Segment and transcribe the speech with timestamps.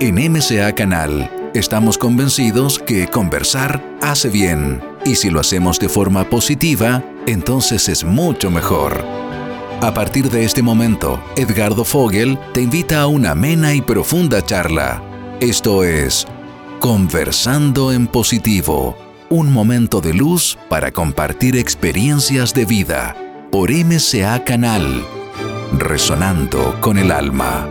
[0.00, 6.28] En MCA Canal estamos convencidos que conversar hace bien y si lo hacemos de forma
[6.30, 9.04] positiva, entonces es mucho mejor.
[9.80, 15.02] A partir de este momento, Edgardo Fogel te invita a una amena y profunda charla.
[15.40, 16.26] Esto es
[16.80, 18.96] Conversando en Positivo,
[19.30, 23.16] un momento de luz para compartir experiencias de vida
[23.50, 25.04] por MCA Canal,
[25.78, 27.68] resonando con el alma.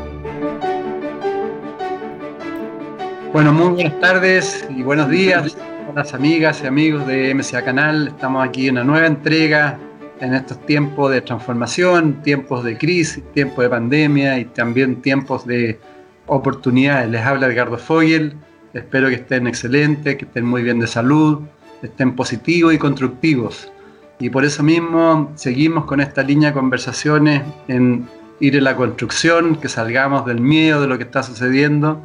[3.34, 5.58] Bueno, muy buenas tardes y buenos días
[5.90, 8.08] a las amigas y amigos de MCA Canal.
[8.08, 9.78] Estamos aquí en una nueva entrega
[10.22, 15.80] en estos tiempos de transformación, tiempos de crisis, tiempos de pandemia y también tiempos de
[16.28, 17.10] oportunidades.
[17.10, 18.36] Les habla Edgardo Fogel.
[18.74, 21.42] Espero que estén excelentes, que estén muy bien de salud,
[21.82, 23.72] estén positivos y constructivos.
[24.20, 28.08] Y por eso mismo seguimos con esta línea de conversaciones en
[28.40, 32.02] ir en la construcción, que salgamos del miedo de lo que está sucediendo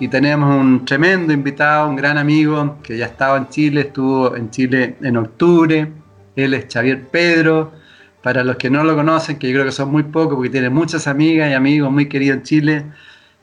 [0.00, 4.50] y tenemos un tremendo invitado, un gran amigo que ya estaba en Chile, estuvo en
[4.50, 5.92] Chile en octubre.
[6.34, 7.72] Él es Xavier Pedro.
[8.20, 10.70] Para los que no lo conocen, que yo creo que son muy pocos porque tiene
[10.70, 12.84] muchas amigas y amigos muy queridos en Chile,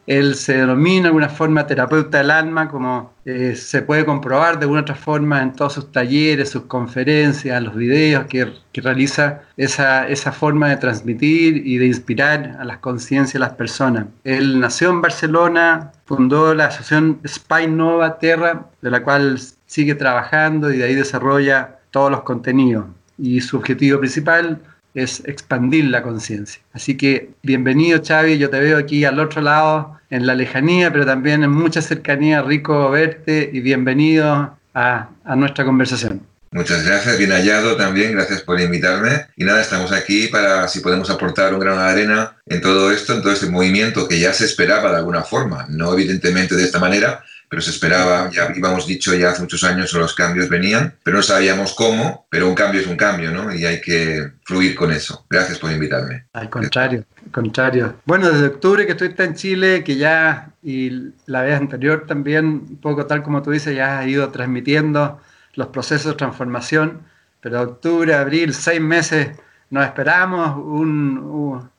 [0.07, 4.63] él se denomina de alguna forma terapeuta del alma, como eh, se puede comprobar de
[4.63, 10.31] alguna otra forma en todos sus talleres, sus conferencias, los videos que, realiza esa, esa,
[10.31, 14.07] forma de transmitir y de inspirar a las conciencias de las personas.
[14.23, 20.73] Él nació en Barcelona, fundó la asociación Spy Nova Terra, de la cual sigue trabajando
[20.73, 22.85] y de ahí desarrolla todos los contenidos.
[23.17, 24.59] Y su objetivo principal
[24.94, 26.61] es expandir la conciencia.
[26.73, 31.06] Así que bienvenido Xavi, yo te veo aquí al otro lado, en la lejanía, pero
[31.06, 36.22] también en mucha cercanía, rico verte y bienvenido a, a nuestra conversación.
[36.53, 39.28] Muchas gracias, bien hallado también, gracias por invitarme.
[39.38, 43.14] Y nada, estamos aquí para si podemos aportar un grano de arena en todo esto,
[43.14, 46.80] en todo este movimiento que ya se esperaba de alguna forma, no evidentemente de esta
[46.80, 51.17] manera, pero se esperaba, ya habíamos dicho ya hace muchos años los cambios venían, pero
[51.17, 53.53] no sabíamos cómo, pero un cambio es un cambio, ¿no?
[53.53, 55.25] Y hay que fluir con eso.
[55.29, 56.28] Gracias por invitarme.
[56.31, 57.95] Al contrario, al contrario.
[58.06, 62.78] Bueno, desde octubre que estoy en Chile, que ya, y la vez anterior también, un
[62.78, 65.19] poco tal como tú dices, ya has ido transmitiendo
[65.56, 67.01] los procesos de transformación,
[67.41, 69.38] pero octubre, abril, seis meses,
[69.72, 71.69] nos esperamos un,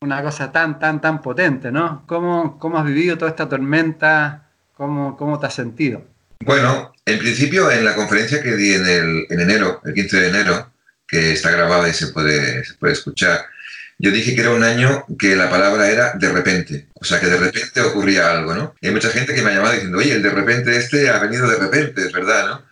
[0.00, 2.02] una cosa tan, tan, tan potente, ¿no?
[2.04, 4.41] ¿Cómo, ¿Cómo has vivido toda esta tormenta?
[4.82, 6.04] ¿Cómo, ¿Cómo te has sentido?
[6.40, 10.72] Bueno, en principio en la conferencia que di en enero, el 15 de enero,
[11.06, 13.46] que está grabada y se puede, se puede escuchar,
[13.96, 17.26] yo dije que era un año que la palabra era de repente, o sea, que
[17.26, 18.74] de repente ocurría algo, ¿no?
[18.80, 21.20] Y hay mucha gente que me ha llamado diciendo, oye, el de repente este ha
[21.20, 22.64] venido de repente, es verdad, ¿no?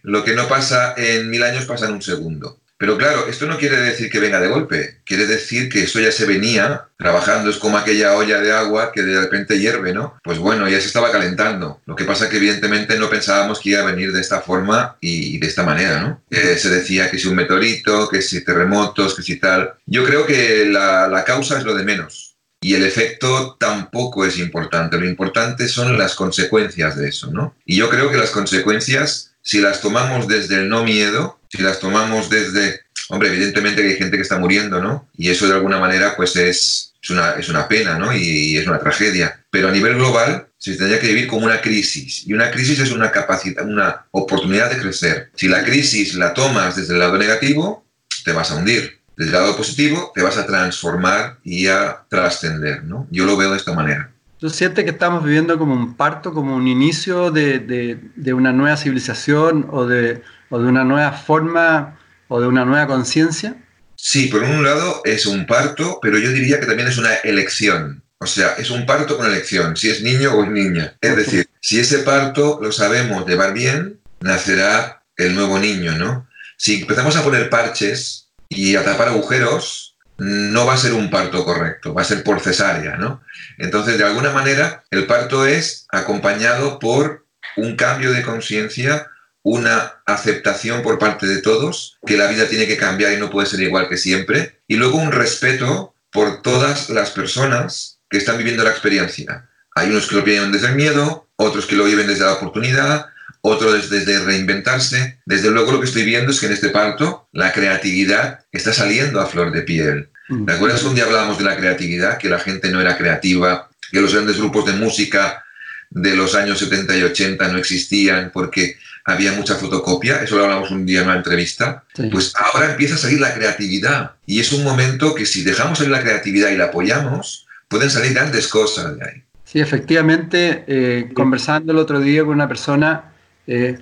[0.00, 2.58] Lo que no pasa en mil años pasa en un segundo.
[2.80, 6.10] Pero claro, esto no quiere decir que venga de golpe, quiere decir que esto ya
[6.10, 10.18] se venía trabajando, es como aquella olla de agua que de repente hierve, ¿no?
[10.24, 11.82] Pues bueno, ya se estaba calentando.
[11.84, 14.96] Lo que pasa es que evidentemente no pensábamos que iba a venir de esta forma
[14.98, 16.22] y de esta manera, ¿no?
[16.30, 19.74] se decía que si un meteorito, que si terremotos, que si tal.
[19.84, 22.30] Yo creo que la, la causa es lo de menos.
[22.62, 24.98] Y el efecto tampoco es importante.
[24.98, 27.56] Lo importante son las consecuencias de eso, ¿no?
[27.64, 31.80] Y yo creo que las consecuencias, si las tomamos desde el no miedo, si las
[31.80, 35.08] tomamos desde, hombre, evidentemente que hay gente que está muriendo, ¿no?
[35.16, 38.14] Y eso de alguna manera pues es, es, una, es una pena, ¿no?
[38.14, 39.44] Y, es una tragedia.
[39.50, 42.26] Pero a nivel global se tendría que vivir como una crisis.
[42.26, 45.30] Y una crisis es una capacidad, una oportunidad de crecer.
[45.34, 47.86] Si la crisis la tomas desde el lado negativo,
[48.24, 49.00] te vas a hundir.
[49.16, 53.06] Desde el lado positivo, te vas a transformar y a trascender, ¿no?
[53.10, 54.12] Yo lo veo de esta manera.
[54.40, 58.52] ¿Tú sientes que estamos viviendo como un parto, como un inicio de, de, de una
[58.52, 63.56] nueva civilización o de o de una nueva forma o de una nueva conciencia?
[63.96, 68.02] Sí, por un lado es un parto, pero yo diría que también es una elección.
[68.18, 70.96] O sea, es un parto con elección, si es niño o es niña.
[71.00, 76.28] Es decir, si ese parto lo sabemos llevar bien, nacerá el nuevo niño, ¿no?
[76.58, 79.89] Si empezamos a poner parches y a tapar agujeros,
[80.20, 83.22] no va a ser un parto correcto, va a ser por cesárea, ¿no?
[83.58, 87.26] Entonces, de alguna manera, el parto es acompañado por
[87.56, 89.10] un cambio de conciencia
[89.42, 93.46] una aceptación por parte de todos, que la vida tiene que cambiar y no puede
[93.46, 98.64] ser igual que siempre, y luego un respeto por todas las personas que están viviendo
[98.64, 99.48] la experiencia.
[99.74, 103.06] Hay unos que lo viven desde el miedo, otros que lo viven desde la oportunidad,
[103.40, 105.20] otros desde, reinventarse.
[105.24, 109.20] Desde luego lo que estoy viendo es que en este parto la creatividad está saliendo
[109.20, 110.09] a flor de piel.
[110.46, 114.00] ¿Te acuerdas un día hablábamos de la creatividad, que la gente no era creativa, que
[114.00, 115.44] los grandes grupos de música
[115.90, 120.70] de los años 70 y 80 no existían porque había mucha fotocopia, eso lo hablamos
[120.70, 124.12] un día en una entrevista, pues ahora empieza a salir la creatividad.
[124.26, 128.14] Y es un momento que si dejamos salir la creatividad y la apoyamos, pueden salir
[128.14, 129.22] grandes cosas de ahí.
[129.44, 133.12] Sí, efectivamente, eh, conversando el otro día con una persona,
[133.48, 133.78] eh,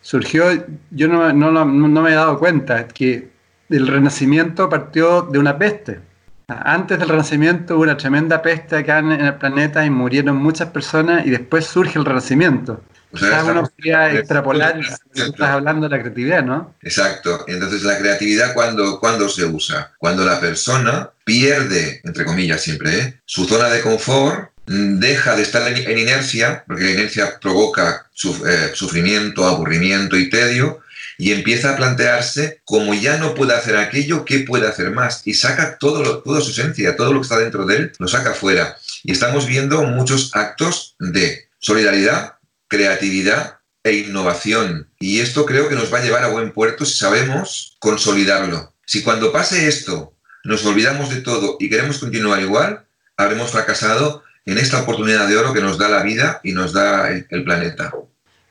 [0.00, 3.30] surgió, yo no, no, no, me he dado cuenta, que
[3.76, 6.00] el renacimiento partió de una peste.
[6.48, 11.26] Antes del renacimiento hubo una tremenda peste acá en, el planeta y murieron muchas personas
[11.26, 12.82] y después surge el renacimiento.
[13.12, 14.80] O sea, uno podría extrapolar,
[15.14, 16.74] estás hablando de la creatividad, ¿no?
[16.82, 17.44] Exacto.
[17.46, 19.92] Entonces, la creatividad, cuando, cuando se usa?
[19.98, 23.20] Cuando la persona pierde, entre comillas siempre, ¿eh?
[23.26, 28.06] su zona de confort, deja de estar en inercia, porque la inercia provoca
[28.46, 30.80] eh, sufrimiento, aburrimiento y tedio,
[31.18, 35.22] y empieza a plantearse, como ya no puede hacer aquello, ¿qué puede hacer más?
[35.24, 38.34] Y saca todo toda su esencia, todo lo que está dentro de él, lo saca
[38.34, 38.76] fuera.
[39.02, 42.34] Y estamos viendo muchos actos de solidaridad,
[42.68, 44.88] creatividad e innovación.
[45.00, 48.72] Y esto creo que nos va a llevar a buen puerto si sabemos consolidarlo.
[48.86, 50.14] Si cuando pase esto
[50.44, 52.84] nos olvidamos de todo y queremos continuar igual,
[53.16, 57.10] habremos fracasado en esta oportunidad de oro que nos da la vida y nos da
[57.10, 57.92] el, planeta.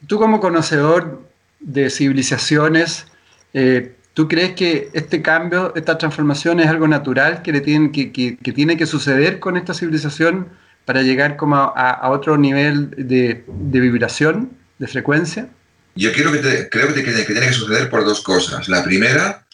[0.08, 1.22] Tú como conocedor
[1.62, 3.06] de civilizaciones,
[3.54, 8.12] eh, ¿tú crees que este cambio, esta transformación es algo natural que, le tienen, que,
[8.12, 10.50] que, tiene que suceder con esta civilización
[10.86, 15.50] para llegar como a, otro nivel de, de, vibración, de frecuencia?
[15.96, 18.68] Yo quiero que creo que, que, tiene que suceder por dos cosas.
[18.68, 19.46] La primera,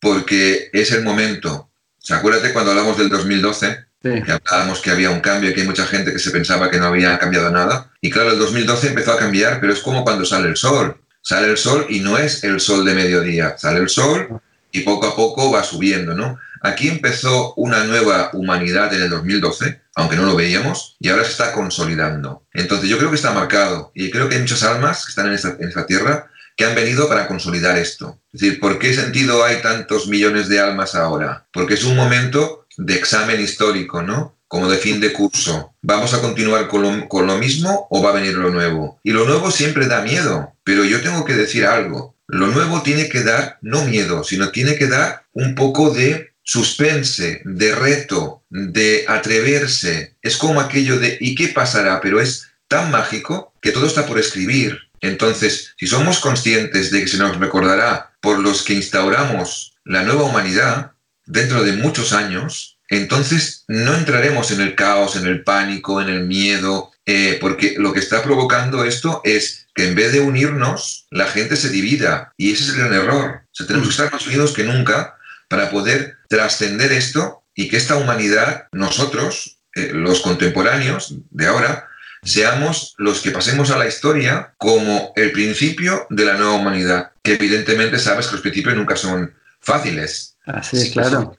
[0.00, 1.70] porque es el momento.
[1.98, 3.86] ¿Se acuérdate cuando hablamos del 2012?
[4.02, 6.78] Que hablábamos que había un cambio y que hay mucha gente que se pensaba que
[6.78, 7.90] no había cambiado nada.
[8.02, 10.98] Y claro, el 2012 empezó a cambiar, pero es como cuando sale el sol.
[11.24, 13.56] Sale el sol y no es el sol de mediodía.
[13.56, 14.40] Sale el sol
[14.70, 16.38] y poco a poco va subiendo, ¿no?
[16.60, 21.30] Aquí empezó una nueva humanidad en el 2012, aunque no lo veíamos, y ahora se
[21.30, 22.44] está consolidando.
[22.52, 25.32] Entonces yo creo que está marcado y creo que hay muchas almas que están en
[25.32, 28.20] esta, en tierra que han venido para consolidar esto.
[28.32, 31.46] Es decir, ¿por qué sentido hay tantos millones de almas ahora?
[31.52, 34.33] Porque es un momento de examen histórico, ¿no?
[34.54, 35.74] Como de fin de curso.
[35.82, 36.82] ¿Vamos a continuar con
[37.26, 39.00] lo, mismo o va a venir lo nuevo?
[39.02, 42.14] Y lo nuevo siempre da miedo, pero yo tengo que decir algo.
[42.28, 47.42] Lo nuevo tiene que dar no miedo, sino tiene que dar un poco de suspense,
[47.44, 50.14] de reto, de atreverse.
[50.22, 52.00] Es como aquello de ¿y qué pasará?
[52.00, 54.78] Pero es tan mágico que todo está por escribir.
[55.00, 60.22] Entonces, si somos conscientes de que se nos recordará por los que instauramos la nueva
[60.22, 60.92] humanidad,
[61.26, 66.24] dentro de muchos años, entonces no entraremos en el caos, en el pánico, en el
[66.26, 71.26] miedo, eh, porque lo que está provocando esto es que en vez de unirnos, la
[71.26, 72.32] gente se divida.
[72.36, 73.42] Y ese es el gran error.
[73.60, 75.16] O tenemos que estar más unidos que nunca
[75.48, 81.88] para poder trascender esto y que esta humanidad, nosotros, eh, los contemporáneos de ahora,
[82.22, 87.12] seamos los que pasemos a la historia como el principio de la nueva humanidad.
[87.22, 90.36] Que evidentemente sabes que los principios nunca son fáciles.
[90.46, 91.36] Así es, claro.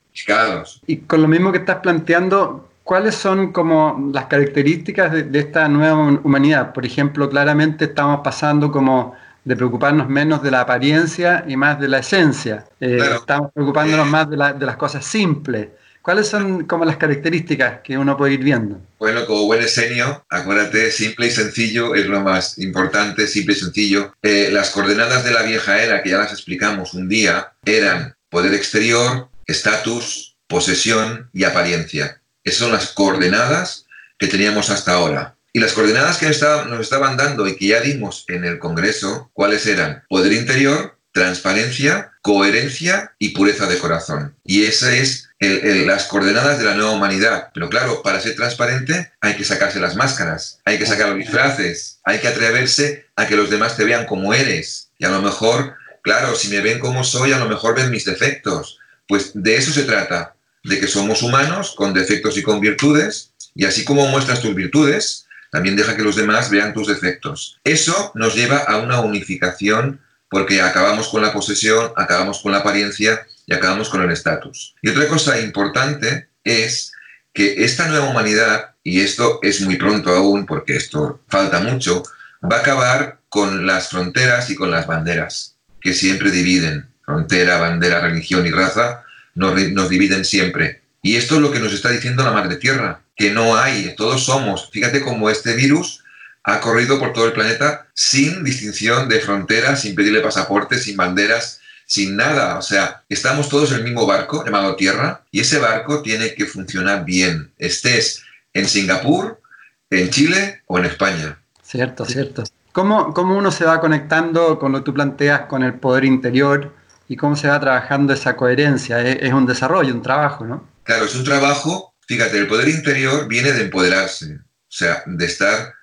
[0.87, 6.19] Y con lo mismo que estás planteando, ¿cuáles son como las características de, esta nueva
[6.23, 6.73] humanidad?
[6.73, 11.87] Por ejemplo, claramente estamos pasando como de preocuparnos menos de la apariencia y más de
[11.87, 12.65] la esencia.
[12.79, 15.67] Eh, estamos preocupándonos más de, las cosas simples.
[16.01, 18.79] ¿Cuáles son como las características que uno puede ir viendo?
[18.99, 24.13] Bueno, como buen esenio, acuérdate, simple y sencillo es lo más importante, simple y sencillo.
[24.21, 28.53] Eh, las coordenadas de la vieja era, que ya las explicamos un día, eran poder
[28.53, 32.21] exterior, estatus, posesión y apariencia.
[32.43, 33.85] Esas son las coordenadas
[34.17, 35.35] que teníamos hasta ahora.
[35.53, 39.65] Y las coordenadas que nos estaban dando y que ya dimos en el Congreso, ¿cuáles
[39.65, 40.03] eran?
[40.09, 44.35] Poder interior, transparencia, coherencia y pureza de corazón.
[44.43, 47.51] Y esas es las coordenadas de la nueva humanidad.
[47.53, 51.99] Pero claro, para ser transparente hay que sacarse las máscaras, hay que sacar los disfraces,
[52.03, 54.89] hay que atreverse a que los demás te vean como eres.
[54.97, 55.75] Y a lo mejor
[56.05, 58.77] Claro, si me ven como soy, a lo mejor ven mis defectos.
[59.07, 63.65] Pues de eso se trata, de que somos humanos con defectos y con virtudes, y
[63.65, 67.59] así como muestras tus virtudes, también deja que los demás vean tus defectos.
[67.63, 73.25] Eso nos lleva a una unificación porque acabamos con la posesión, acabamos con la apariencia
[73.45, 74.75] y acabamos con el estatus.
[74.81, 76.91] Y otra cosa importante es
[77.33, 82.03] que esta nueva humanidad, y esto es muy pronto aún porque esto falta mucho,
[82.43, 88.01] va a acabar con las fronteras y con las banderas que siempre dividen, frontera, bandera,
[88.01, 89.03] religión y raza,
[89.35, 90.81] nos, nos dividen siempre.
[91.01, 94.25] Y esto es lo que nos está diciendo la Madre Tierra, que no hay, todos
[94.25, 94.69] somos.
[94.71, 96.03] Fíjate cómo este virus
[96.43, 101.59] ha corrido por todo el planeta sin distinción de fronteras, sin pedirle pasaportes, sin banderas,
[101.85, 102.57] sin nada.
[102.57, 106.45] O sea, estamos todos en el mismo barco llamado Tierra y ese barco tiene que
[106.45, 109.41] funcionar bien, estés en Singapur,
[109.89, 111.37] en Chile o en España.
[111.61, 112.43] Cierto, cierto.
[112.71, 116.73] ¿Cómo, uno se va conectando con lo que tú planteas con el poder interior
[117.07, 119.01] y cómo se va trabajando esa coherencia?
[119.01, 120.67] Es, un desarrollo, un trabajo, ¿no?
[120.83, 125.73] Claro, es un trabajo fíjate, el poder interior viene de empoderarse, o sea, de estar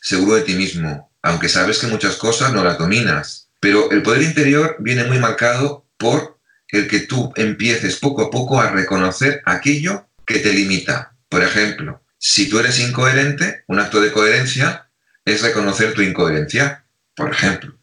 [0.00, 3.48] seguro de ti mismo, aunque sabes que muchas cosas no las dominas.
[3.60, 8.60] Pero el poder interior viene muy marcado por el que tú empieces poco a poco
[8.60, 11.14] a reconocer aquello que te limita.
[11.28, 14.88] Por ejemplo, si tú eres incoherente, un acto de coherencia
[15.24, 16.84] es reconocer tu incoherencia,
[17.14, 17.76] por ejemplo.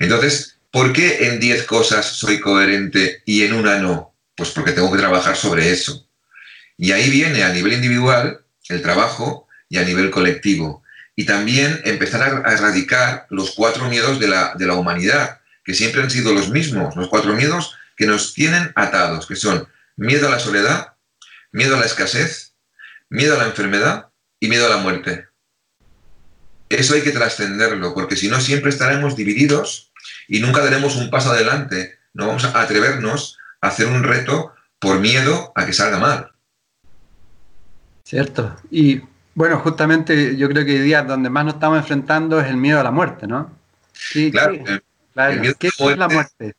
[0.00, 4.16] Entonces, ¿por qué en 10 cosas soy coherente y en una no?
[4.34, 6.08] Pues porque tengo que trabajar sobre eso.
[6.76, 10.82] Y ahí viene a nivel individual el trabajo y a nivel colectivo.
[11.14, 16.02] Y también empezar a erradicar los cuatro miedos de la, de la humanidad, que siempre
[16.02, 20.30] han sido los mismos, los cuatro miedos que nos tienen atados, que son miedo a
[20.30, 20.94] la soledad,
[21.52, 22.54] miedo a la escasez,
[23.10, 24.08] miedo a la enfermedad
[24.40, 25.26] y miedo a la muerte.
[26.70, 29.91] Eso hay que trascenderlo, porque si no siempre estaremos divididos
[30.28, 31.98] y nunca daremos un paso adelante.
[32.14, 36.32] No vamos a atrevernos a hacer un reto por miedo a que salga mal.
[38.04, 38.56] Cierto.
[38.70, 39.00] Y
[39.34, 42.80] bueno, justamente yo creo que hoy día donde más nos estamos enfrentando es el miedo
[42.80, 43.56] a la muerte, ¿no?
[44.30, 46.54] claro, el, ¿Qué es la muerte?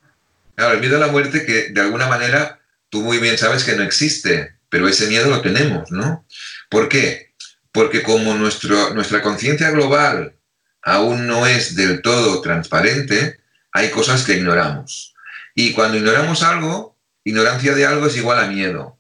[0.56, 3.76] Claro, el miedo a la muerte que de alguna manera tú muy bien sabes que
[3.76, 6.26] no existe, pero ese miedo lo tenemos, ¿no?
[6.70, 7.34] ¿Por qué?
[7.72, 10.36] Porque como nuestro, nuestra conciencia global
[10.82, 13.40] aún no es del todo transparente,
[13.74, 15.14] hay cosas que ignoramos.
[15.56, 18.98] Y cuando ignoramos algo, ignorancia de algo es igual a miedo.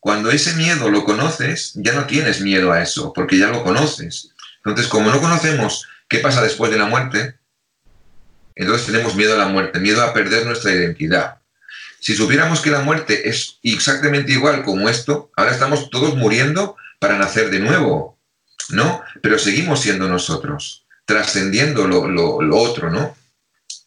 [0.00, 4.30] Cuando ese miedo lo conoces, ya no tienes miedo a eso, porque ya lo conoces.
[4.64, 7.38] Entonces, como no conocemos qué pasa después de la muerte,
[8.54, 11.38] entonces tenemos miedo a la muerte, miedo a perder nuestra identidad.
[12.00, 17.18] Si supiéramos que la muerte es exactamente igual como esto, ahora estamos todos muriendo para
[17.18, 18.18] nacer de nuevo,
[18.70, 19.02] ¿no?
[19.22, 23.16] Pero seguimos siendo nosotros, trascendiendo lo, otro, ¿no?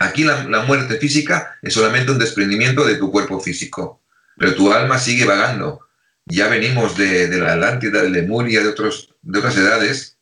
[0.02, 4.02] Aquí la, muerte física es solamente un desprendimiento de tu cuerpo físico,
[4.38, 5.82] pero tu alma sigue vagando.
[6.26, 10.18] Ya venimos de, la Atlántida, de Lemuria, de, otros, de otras edades,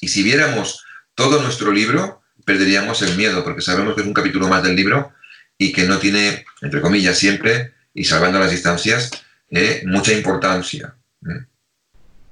[0.00, 0.84] y si viéramos
[1.16, 5.12] todo nuestro libro, perderíamos el miedo, porque sabemos que es un capítulo más del libro
[5.58, 9.10] y que no tiene, entre comillas, siempre, y salvando las distancias,
[9.50, 10.94] eh, mucha importancia.
[11.26, 11.44] ¿eh?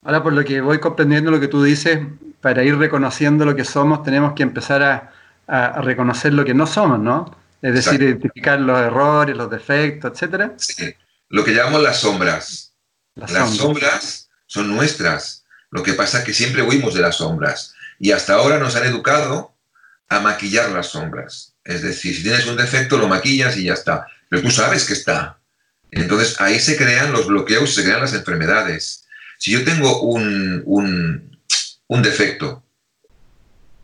[0.05, 1.99] Ahora, por lo que voy comprendiendo lo que tú dices,
[2.41, 5.16] para ir reconociendo lo que somos, tenemos que empezar a,
[5.47, 7.37] reconocer lo que no somos, ¿no?
[7.63, 10.55] Es decir, identificar los errores, los defectos, etcétera.
[10.59, 10.95] Sí.
[11.29, 12.73] Lo que llamamos las sombras.
[13.15, 13.57] Las, sombras.
[13.57, 15.45] sombras son nuestras.
[15.71, 17.75] Lo que pasa es que siempre huimos de las sombras.
[17.99, 19.55] Y hasta ahora nos han educado
[20.09, 21.55] a maquillar las sombras.
[21.65, 24.07] Es decir, si tienes un defecto, lo maquillas y ya está.
[24.29, 25.39] Pero tú sabes que está.
[25.91, 29.05] Entonces ahí se crean los bloqueos, se crean las enfermedades.
[29.39, 32.65] Si yo tengo un, un, defecto,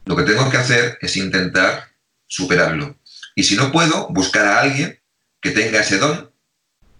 [0.05, 1.89] lo que tengo que hacer es intentar
[2.27, 2.97] superarlo.
[3.35, 5.01] Y si no puedo, buscar a alguien
[5.41, 6.31] que tenga ese don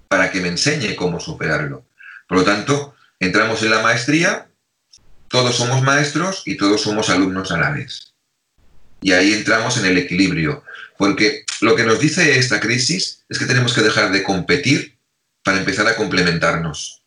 [0.09, 1.87] para que me enseñe cómo superarlo.
[2.29, 4.49] Por lo tanto, entramos en la maestría,
[5.29, 8.13] todos somos maestros y todos somos alumnos a la vez.
[9.01, 10.65] Y ahí entramos en el equilibrio,
[10.97, 14.99] porque lo que nos dice esta crisis es que tenemos que dejar de competir
[15.43, 17.03] para empezar a complementarnos.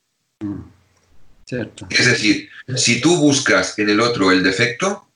[1.89, 5.07] Es decir, si tú buscas en el otro el defecto,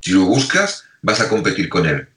[0.00, 2.08] si lo buscas, vas a competir con él.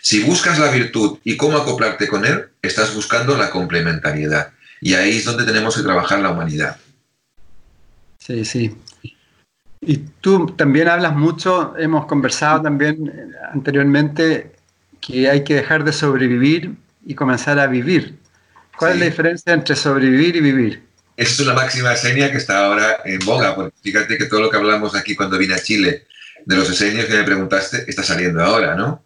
[0.00, 4.52] Si buscas la virtud y cómo acoplarte con él, estás buscando la complementariedad.
[4.80, 6.76] Y ahí es donde tenemos que trabajar la humanidad.
[8.18, 8.76] Sí, sí.
[9.80, 14.52] Y tú también hablas mucho, hemos conversado también eh, anteriormente,
[15.00, 16.74] que hay que dejar de sobrevivir
[17.04, 18.16] y comenzar a vivir.
[18.76, 20.82] ¿Cuál es la diferencia entre sobrevivir y vivir?
[21.16, 24.50] Esa es una máxima seña que está ahora en boga, porque fíjate que todo lo
[24.50, 26.06] que hablamos aquí cuando vine a Chile,
[26.46, 29.04] de los esenios que me preguntaste, está saliendo ahora, ¿no?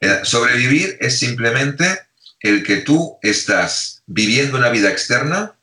[0.00, 2.00] Eh, sobrevivir es simplemente
[2.40, 5.56] el que tú estás viviendo una vida externa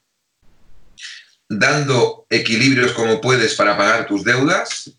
[1.49, 4.91] dando equilibrios como puedes para pagar tus deudas,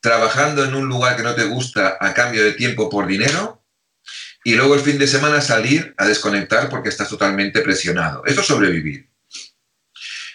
[0.00, 3.62] trabajando en un lugar que no te gusta a cambio de tiempo por dinero,
[4.42, 8.24] y luego el fin de semana salir a desconectar porque estás totalmente presionado.
[8.24, 9.10] Eso es sobrevivir.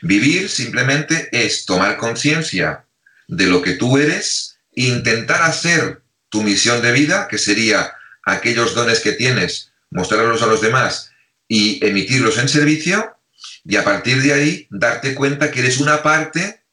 [0.03, 2.85] Vivir simplemente es tomar conciencia
[3.27, 8.99] de lo que tú eres intentar hacer tu misión de vida, que sería aquellos dones
[8.99, 11.11] que tienes, mostrarlos a los demás
[11.47, 13.15] y emitirlos en servicio,
[13.63, 16.63] y a partir de ahí darte cuenta que eres una parte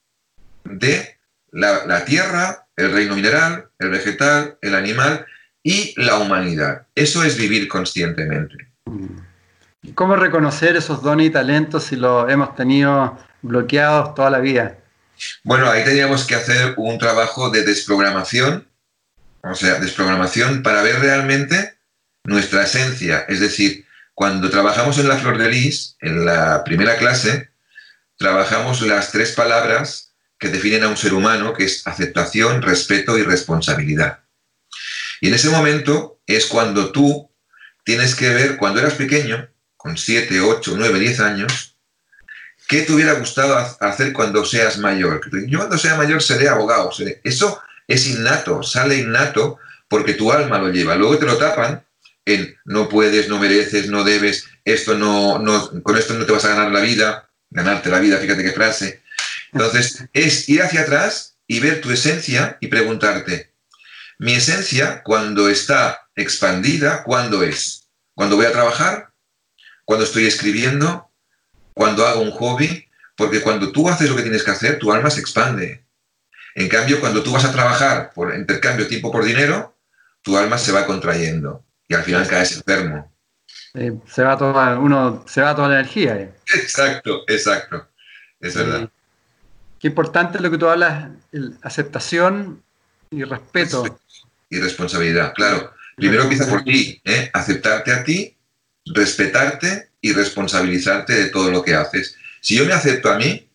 [0.65, 1.19] de
[1.51, 5.27] la, tierra, el reino mineral, el vegetal, el animal
[5.63, 6.87] y la humanidad.
[6.95, 8.73] Eso es vivir conscientemente.
[9.95, 14.79] ¿Cómo reconocer esos dones y talentos si los hemos tenido bloqueados toda la vida?
[15.45, 18.69] Bueno, ahí teníamos que hacer un trabajo de desprogramación,
[19.43, 21.79] o sea, desprogramación para ver realmente
[22.25, 27.51] nuestra esencia, es decir, cuando trabajamos en la Flor de Lis, en la primera clase,
[28.17, 33.23] trabajamos las tres palabras que definen a un ser humano, que es aceptación, respeto y
[33.23, 34.21] responsabilidad.
[35.21, 37.31] Y en ese momento es cuando tú
[37.85, 41.72] tienes que ver, cuando eras pequeño, con 7, 8, 9, 10 años,
[42.73, 45.21] ¿qué te hubiera gustado hacer cuando seas mayor?
[45.47, 46.91] Yo cuando sea mayor seré abogado.
[47.23, 50.97] Eso es innato, sale innato porque tu alma lo lleva.
[50.97, 51.85] Luego te lo tapan
[52.25, 56.47] en no puedes, no mereces, no debes, esto no, no, con esto no te vas
[56.47, 59.03] a ganar la vida, ganarte la vida, fíjate qué frase.
[59.53, 63.53] Entonces, es ir hacia atrás y ver tu esencia y preguntarte,
[64.19, 67.89] mi esencia cuando está expandida, ¿cuándo es?
[68.15, 69.11] ¿Cuando voy a trabajar?
[69.85, 71.12] ¿Cuando estoy escribiendo?
[71.75, 72.89] ¿Cuando hago un hobby?
[73.17, 75.85] Porque cuando tú haces lo que tienes que hacer, tu alma se expande.
[76.55, 79.77] En cambio, cuando tú vas a trabajar por intercambio tiempo por dinero,
[80.23, 83.13] tu alma se va contrayendo y al final caes enfermo.
[84.07, 86.17] se va toda, uno, se va toda la energía.
[86.17, 86.35] Eh.
[86.55, 87.89] Exacto, exacto.
[88.41, 88.91] Es verdad.
[89.79, 91.11] Qué importante es lo que tú hablas,
[91.63, 92.63] aceptación
[93.11, 93.99] y respeto.
[94.49, 95.73] Y responsabilidad, claro.
[95.97, 97.31] Primero empieza por ti, ¿eh?
[97.33, 98.37] aceptarte a ti,
[98.87, 102.17] respetarte y responsabilizarte de todo lo que haces.
[102.43, 103.49] Si yo me acepto a mí,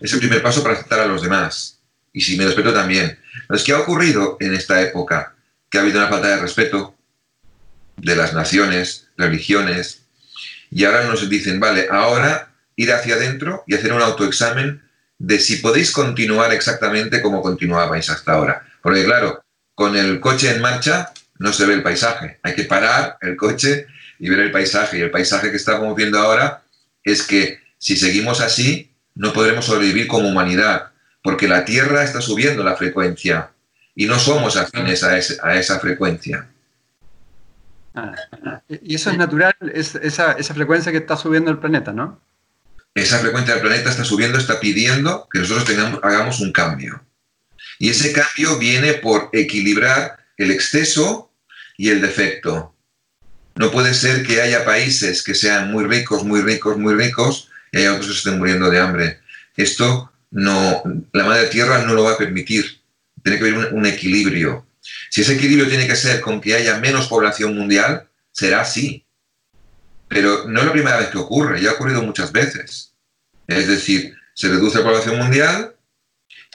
[0.00, 1.78] es el primer paso para aceptar a los demás.
[2.12, 3.18] Y si me respeto también.
[3.48, 5.34] Pero ¿qué ha ocurrido en esta época?
[5.70, 6.94] Que ha habido una falta de respeto
[7.96, 10.02] de las naciones, religiones,
[10.70, 14.82] y ahora nos dicen, vale, ahora ir hacia adentro y hacer un autoexamen
[15.18, 18.66] de si podéis continuar exactamente como continuabais hasta ahora.
[18.82, 19.44] Porque claro,
[19.74, 22.40] con el coche en marcha no se ve el paisaje.
[22.42, 23.86] Hay que parar el coche
[24.22, 24.98] y ver el paisaje.
[24.98, 26.62] Y el paisaje que estamos viendo ahora
[27.02, 32.62] es que si seguimos así, no podremos sobrevivir como humanidad, porque la Tierra está subiendo
[32.62, 33.50] la frecuencia
[33.96, 36.48] y no somos afines a, esa frecuencia.
[37.96, 38.14] Ah,
[38.68, 42.20] y eso es natural, es, esa, esa frecuencia que está subiendo el planeta, ¿no?
[42.94, 47.02] esa frecuencia del planeta está subiendo, está pidiendo que nosotros tengamos, hagamos un cambio.
[47.80, 51.32] Y ese cambio viene por equilibrar el exceso
[51.76, 52.72] y el defecto.
[53.54, 57.78] No puede ser que haya países que sean muy ricos, muy ricos, muy ricos y
[57.78, 59.20] haya otros que estén muriendo de hambre.
[59.56, 62.80] Esto no, la madre tierra no lo va a permitir.
[63.22, 64.66] Tiene que haber un, un equilibrio.
[65.10, 69.04] Si ese equilibrio tiene que ser con que haya menos población mundial, será así.
[70.08, 72.92] Pero no es la primera vez que ocurre, ya ha ocurrido muchas veces.
[73.46, 75.74] Es decir, se reduce la población mundial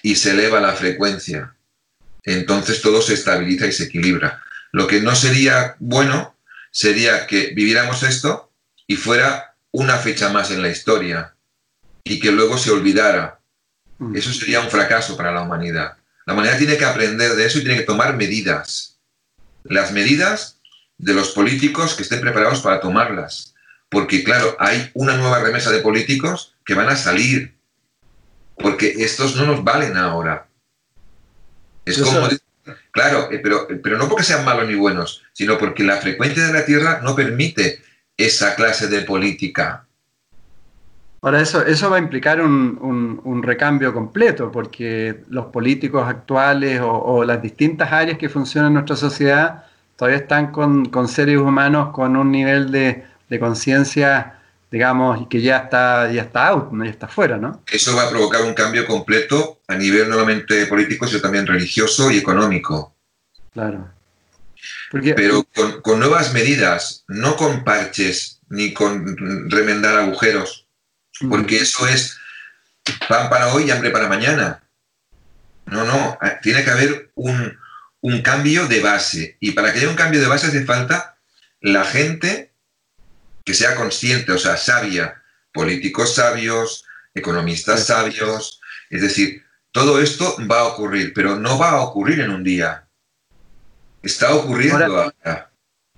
[0.02, 1.56] y se eleva la frecuencia.
[2.24, 4.44] Entonces todo se estabiliza y se equilibra.
[4.72, 6.36] Lo que no sería bueno
[6.78, 8.52] sería que viviéramos esto
[8.86, 11.36] y fuera una fecha más en la historia
[12.04, 13.40] y que luego se olvidara.
[13.98, 14.16] Mm.
[14.16, 15.98] Eso sería un fracaso para la humanidad.
[16.28, 19.00] La humanidad tiene que aprender de eso y tiene que tomar medidas.
[19.63, 20.60] Las medidas
[21.00, 23.56] de los políticos que estén preparados para tomarlas.
[23.90, 27.58] Porque, claro, hay una nueva remesa de políticos que van a salir.
[28.56, 30.48] Porque estos no nos valen ahora.
[31.86, 32.30] Es como.
[32.92, 36.54] Claro, eh, pero, pero no porque sean malos ni buenos, sino porque la frecuencia de
[36.54, 37.82] la Tierra no permite
[38.18, 39.88] esa clase de política.
[41.22, 47.42] Ahora, eso, eso va a implicar un, recambio completo, porque los políticos actuales o, las
[47.42, 52.72] distintas áreas que funcionan en nuestra sociedad todavía están con, seres humanos con un nivel
[52.72, 53.04] de,
[53.40, 54.37] conciencia,
[54.72, 56.84] digamos, que ya está, ya está out, ¿no?
[56.84, 57.64] ya está fuera, ¿no?
[57.72, 62.12] Eso va a provocar un cambio completo a nivel no solamente político, sino también religioso
[62.12, 62.96] y económico.
[63.54, 63.94] Claro.
[64.92, 65.46] Pero
[65.82, 70.68] con, nuevas medidas, no con parches ni con remendar agujeros,
[71.30, 72.18] porque eso es
[73.10, 74.64] pan para hoy y hambre para mañana.
[75.66, 77.58] No, no, tiene que haber un,
[78.02, 79.38] un cambio de base.
[79.42, 81.18] Y para que haya un cambio de base hace falta
[81.60, 82.47] la gente
[83.48, 86.84] que sea consciente, o sea, sabia, políticos sabios,
[87.16, 88.60] economistas sabios.
[88.90, 92.86] Es decir, todo esto va a ocurrir, pero no va a ocurrir en un día.
[94.04, 95.50] Está ocurriendo ahora.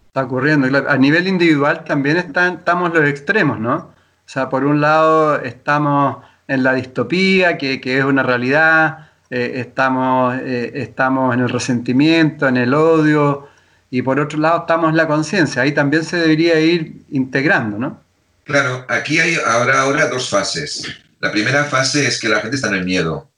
[0.06, 0.88] Está ocurriendo.
[0.88, 3.76] A nivel individual también están, estamos los extremos, ¿no?
[3.78, 9.54] O sea, por un lado estamos en la distopía, que, que es una realidad, eh,
[9.56, 13.49] estamos, eh, estamos en el resentimiento, en el odio,
[13.91, 15.62] y por otro lado estamos en la conciencia.
[15.62, 18.02] Ahí también se debería ir integrando, ¿no?
[18.43, 20.84] Claro, aquí hay ahora, ahora dos fases.
[21.19, 23.32] La primera fase es que la gente está en el miedo.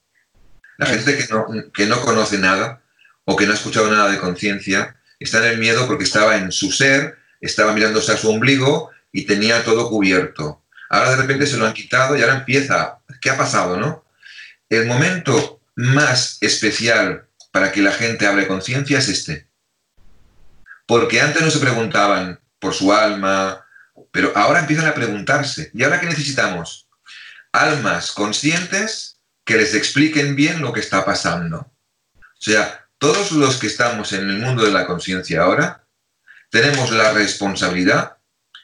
[0.78, 2.82] La gente que no, que no conoce nada
[3.24, 6.50] o que no ha escuchado nada de conciencia está en el miedo porque estaba en
[6.50, 10.62] su ser, estaba mirándose a su ombligo y tenía todo cubierto.
[10.88, 12.98] Ahora de repente se lo han quitado y ahora empieza.
[13.20, 14.04] ¿Qué ha pasado, no?
[14.68, 19.46] El momento más especial para que la gente hable conciencia es este.
[20.92, 23.64] Porque antes no se preguntaban por su alma,
[24.10, 25.70] pero ahora empiezan a preguntarse.
[25.72, 26.86] ¿Y ahora qué necesitamos?
[27.50, 31.72] almas conscientes que les expliquen bien lo que está pasando.
[32.14, 35.86] O sea, todos los que estamos en el mundo de la conciencia ahora,
[36.50, 38.18] tenemos la responsabilidad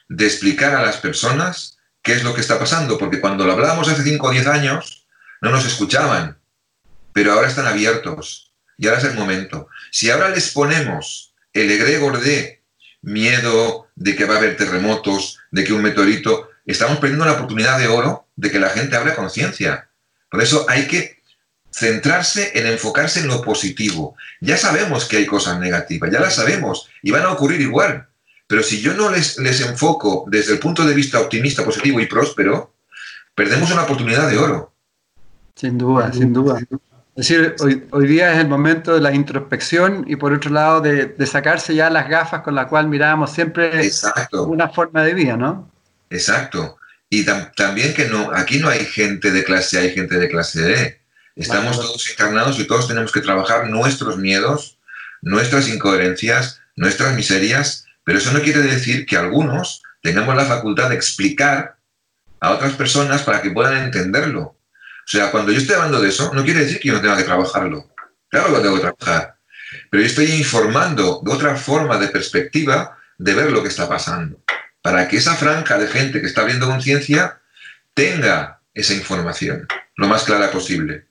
[0.07, 3.89] de explicar a las personas qué es lo que está pasando, porque cuando lo hablábamos
[3.89, 5.07] hace 5 o 10 años,
[5.41, 6.39] no nos escuchaban,
[7.11, 9.67] pero ahora están abiertos y ahora es el momento.
[9.89, 12.61] Si ahora les ponemos el egregor de
[13.01, 17.79] miedo, de que va a haber terremotos, de que un meteorito, estamos perdiendo la oportunidad
[17.79, 19.89] de oro de que la gente abra conciencia.
[20.29, 21.19] Por eso hay que
[21.71, 24.15] centrarse en enfocarse en lo positivo.
[24.41, 28.07] Ya sabemos que hay cosas negativas, ya las sabemos y van a ocurrir igual.
[28.47, 32.07] Pero si yo no les, les enfoco desde el punto de vista optimista, positivo y
[32.07, 32.73] próspero,
[33.35, 34.73] perdemos una oportunidad de oro.
[35.55, 36.59] Sin duda, sin duda.
[37.19, 37.53] Es decir,
[37.91, 41.89] hoy, día es el momento de la introspección y por otro lado de, sacarse ya
[41.89, 43.91] las gafas con las cuales mirábamos siempre
[44.31, 45.69] una forma de vida, ¿no?
[46.09, 46.77] Exacto.
[47.09, 50.61] Y también que no, aquí no hay gente de clase A y gente de clase
[50.61, 51.01] D.
[51.35, 54.77] Estamos todos encarnados y todos tenemos que trabajar nuestros miedos,
[55.21, 60.95] nuestras incoherencias, nuestras miserias, pero eso no quiere decir que algunos tengamos la facultad de
[60.95, 61.75] explicar
[62.39, 64.55] a otras personas para que puedan entenderlo.
[65.09, 67.17] O sea, cuando yo estoy hablando de eso, no quiere decir que yo no tenga
[67.17, 67.89] que trabajarlo.
[68.27, 69.37] Claro que lo tengo que trabajar.
[69.89, 74.39] Pero yo estoy informando de otra forma de perspectiva de ver lo que está pasando.
[74.83, 77.41] Para que esa franja de gente que está abriendo conciencia
[77.95, 81.07] tenga esa información lo más clara posible.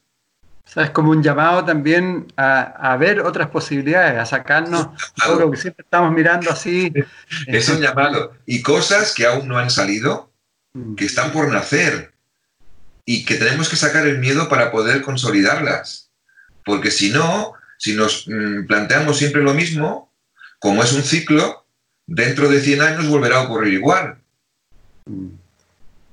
[0.64, 5.50] O sea, es como un llamado también a, ver otras posibilidades, a sacarnos todo lo
[5.50, 6.92] que siempre estamos mirando así.
[7.48, 8.36] Es un llamado.
[8.46, 10.30] Y cosas que aún no han salido,
[10.96, 12.12] que están por nacer,
[13.10, 16.10] y que tenemos que sacar el miedo para poder consolidarlas.
[16.62, 20.12] Porque si no, si nos mm, planteamos siempre lo mismo,
[20.58, 21.64] como es un ciclo,
[22.06, 24.18] dentro de 100 años volverá a ocurrir igual.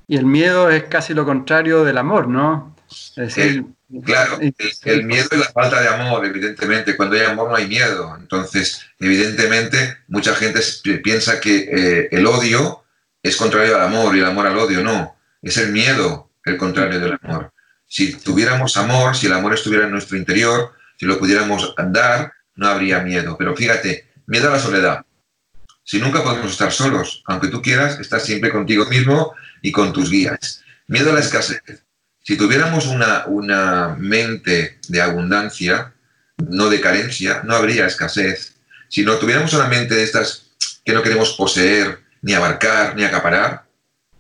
[0.08, 2.74] Y el miedo es casi lo contrario del amor, ¿no?
[2.90, 3.66] Es decir,
[4.06, 6.96] claro, el, miedo es la falta de amor, evidentemente.
[6.96, 8.16] Cuando hay amor no hay miedo.
[8.18, 10.62] Entonces, evidentemente, mucha gente
[11.04, 12.86] piensa que eh, el odio
[13.22, 14.82] es contrario al amor y el amor al odio.
[14.82, 17.52] No, es el miedo el contrario del amor.
[17.88, 22.68] Si tuviéramos amor, si el amor estuviera en nuestro interior, si lo pudiéramos dar, no
[22.68, 23.36] habría miedo.
[23.38, 25.06] Pero fíjate, miedo a la soledad.
[25.84, 30.10] Si nunca podemos estar solos, aunque tú quieras, estás siempre contigo mismo y con tus
[30.10, 30.64] guías.
[30.88, 31.62] Miedo a la escasez.
[32.24, 35.94] Si tuviéramos una, una mente de abundancia,
[36.38, 38.56] no de carencia, no habría escasez.
[38.90, 40.48] Si no tuviéramos una mente de estas
[40.84, 43.65] que no queremos poseer, ni abarcar, ni acaparar,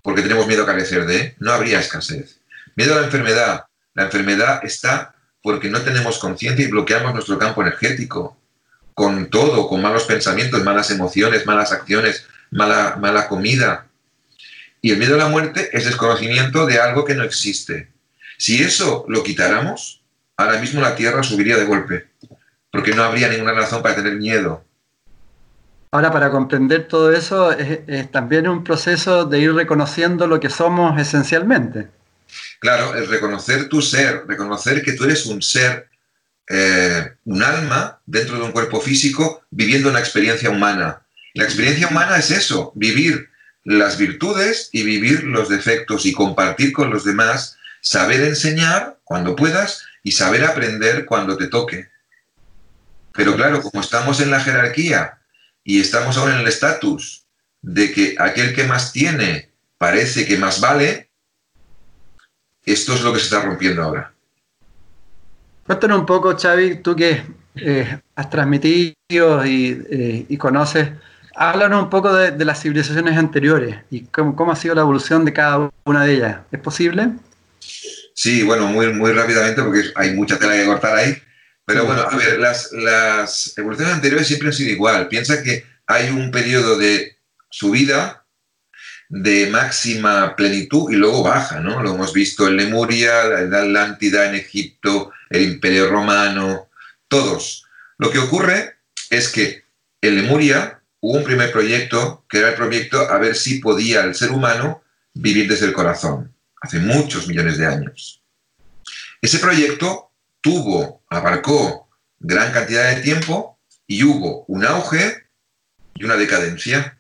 [0.05, 2.39] porque tenemos miedo a carecer de, no habría escasez.
[2.75, 3.65] Miedo a la enfermedad.
[3.95, 8.37] La enfermedad está porque no tenemos conciencia y bloqueamos nuestro campo energético
[8.93, 13.87] con todo, con malos pensamientos, malas emociones, malas acciones, mala, mala comida.
[14.79, 17.91] Y el miedo a la muerte es desconocimiento de algo que no existe.
[18.37, 20.03] Si eso lo quitáramos,
[20.37, 22.09] ahora mismo la Tierra subiría de golpe,
[22.71, 24.63] porque no habría ninguna razón para tener miedo.
[25.95, 30.99] Ahora, para comprender todo eso, es, también un proceso de ir reconociendo lo que somos
[30.99, 31.87] esencialmente.
[32.59, 35.87] Claro, el reconocer tu ser, reconocer que tú eres un ser,
[36.49, 41.01] eh, un alma dentro de un cuerpo físico viviendo una experiencia humana.
[41.33, 43.29] La experiencia humana es eso, vivir
[43.63, 49.85] las virtudes y vivir los defectos y compartir con los demás, saber enseñar cuando puedas
[50.03, 51.87] y saber aprender cuando te toque.
[53.13, 55.19] Pero claro, como estamos en la jerarquía
[55.65, 57.25] y estamos ahora en el estatus
[57.61, 61.09] de que aquel que más tiene parece que más vale,
[62.63, 64.13] esto es lo que se está rompiendo ahora.
[65.65, 67.23] Cuéntanos un poco, Xavi, tú que
[67.55, 70.91] eh, has transmitido eh, y, conoces,
[71.35, 75.33] háblanos un poco de, las civilizaciones anteriores y cómo, cómo, ha sido la evolución de
[75.33, 76.37] cada una de ellas.
[76.51, 77.09] ¿Es posible?
[78.13, 81.17] Sí, bueno, muy, muy rápidamente porque hay mucha tela que cortar ahí.
[81.65, 85.07] Pero bueno, a ver, las, las evoluciones anteriores siempre han sido igual.
[85.07, 87.17] Piensa que hay un periodo de
[87.49, 88.25] subida,
[89.09, 91.81] de máxima plenitud y luego baja, ¿no?
[91.81, 96.69] Lo hemos visto en Lemuria, la Atlántida, en Egipto, el Imperio Romano,
[97.07, 97.65] todos.
[97.97, 98.77] Lo que ocurre
[99.09, 99.63] es que
[100.01, 104.15] en Lemuria hubo un primer proyecto, que era el proyecto a ver si podía el
[104.15, 108.21] ser humano vivir desde el corazón, hace muchos millones de años.
[109.21, 110.11] Ese proyecto
[110.45, 115.23] tuvo, abarcó gran cantidad de tiempo y hubo un auge
[115.95, 116.99] y una decadencia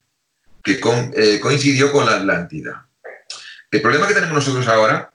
[0.63, 0.79] que
[1.13, 2.87] eh, coincidió con la Atlántida.
[3.69, 5.11] El problema que tenemos nosotros ahora,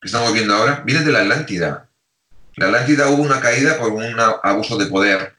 [0.00, 1.90] que estamos viendo ahora, viene de la Atlántida.
[2.56, 5.34] La Atlántida hubo una caída por un abuso de poder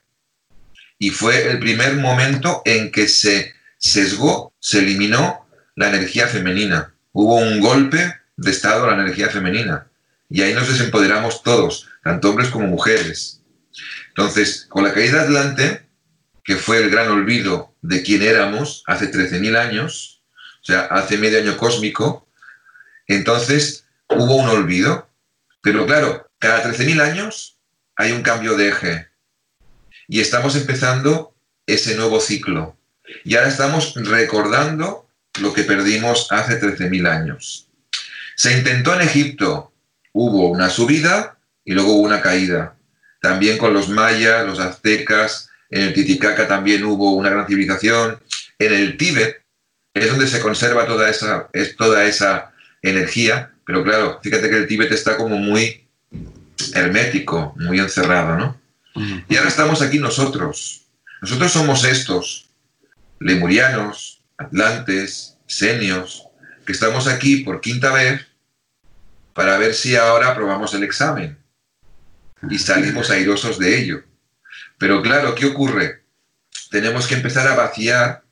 [1.00, 6.94] y fue el primer momento en que se sesgó, se eliminó la energía femenina.
[7.12, 9.88] Hubo un golpe de estado a la energía femenina.
[10.30, 13.42] Y ahí nos desempoderamos todos, tanto hombres como mujeres.
[14.10, 15.90] Entonces, con la caída de Atlante,
[16.44, 20.22] que fue el gran olvido de quién éramos hace 13.000 años,
[20.62, 22.30] o sea, hace medio año cósmico,
[23.08, 25.10] entonces hubo un olvido.
[25.64, 27.58] Pero claro, cada 13.000 años
[27.96, 29.08] hay un cambio de eje.
[30.08, 32.78] Y estamos empezando ese nuevo ciclo.
[33.24, 35.10] Y ahora estamos recordando
[35.42, 37.68] lo que perdimos hace 13.000 años.
[38.36, 39.74] Se intentó en Egipto,
[40.14, 41.35] hubo una subida
[41.66, 42.76] y luego hubo una caída.
[43.22, 48.20] También con los mayas, los aztecas, en el Titicaca también hubo una gran civilización.
[48.60, 49.44] En el Tíbet
[49.94, 54.68] es donde se conserva toda esa, es toda esa energía, pero claro, fíjate que el
[54.68, 55.88] Tíbet está como muy
[56.74, 58.62] hermético, muy encerrado, ¿no?
[59.28, 60.86] Y ahora estamos aquí nosotros.
[61.22, 62.50] Nosotros somos estos,
[63.20, 66.28] lemurianos, atlantes, senios,
[66.66, 68.26] que estamos aquí por quinta vez
[69.34, 71.38] para ver si ahora aprobamos el examen
[72.50, 74.04] y salimos airosos de ello.
[74.78, 76.04] Pero claro, ¿qué ocurre?
[76.70, 78.24] Tenemos que empezar a vaciar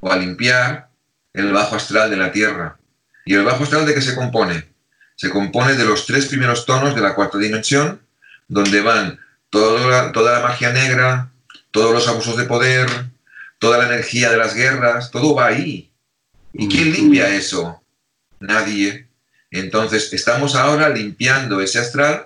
[0.00, 0.88] o a limpiar
[1.32, 2.78] el bajo astral de la Tierra.
[3.24, 4.68] ¿Y el bajo astral de qué se compone?
[5.16, 8.00] Se compone de los tres primeros tonos de la cuarta dimensión,
[8.48, 9.20] donde van
[9.50, 11.30] toda la, toda la magia negra,
[11.70, 12.88] todos los abusos de poder,
[13.58, 15.92] toda la energía de las guerras, todo va ahí.
[16.52, 16.92] ¿Y quién mm.
[16.92, 17.82] limpia eso?
[18.40, 19.08] Nadie.
[19.50, 22.24] Entonces, estamos ahora limpiando ese astral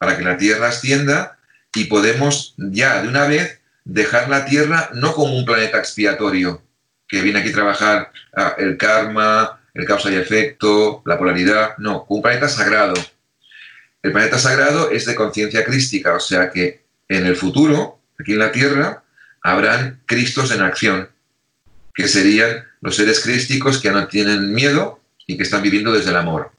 [0.00, 1.36] para que la Tierra ascienda
[1.74, 6.62] y podemos ya de una vez dejar la Tierra no como un planeta expiatorio,
[7.06, 12.06] que viene aquí a trabajar ah, el karma, el causa y efecto, la polaridad, no,
[12.08, 12.94] un planeta sagrado.
[14.02, 18.38] El planeta sagrado es de conciencia crística, o sea que en el futuro, aquí en
[18.38, 19.02] la Tierra,
[19.42, 21.10] habrán Cristos en acción,
[21.92, 26.16] que serían los seres crísticos que no tienen miedo y que están viviendo desde el
[26.16, 26.52] amor.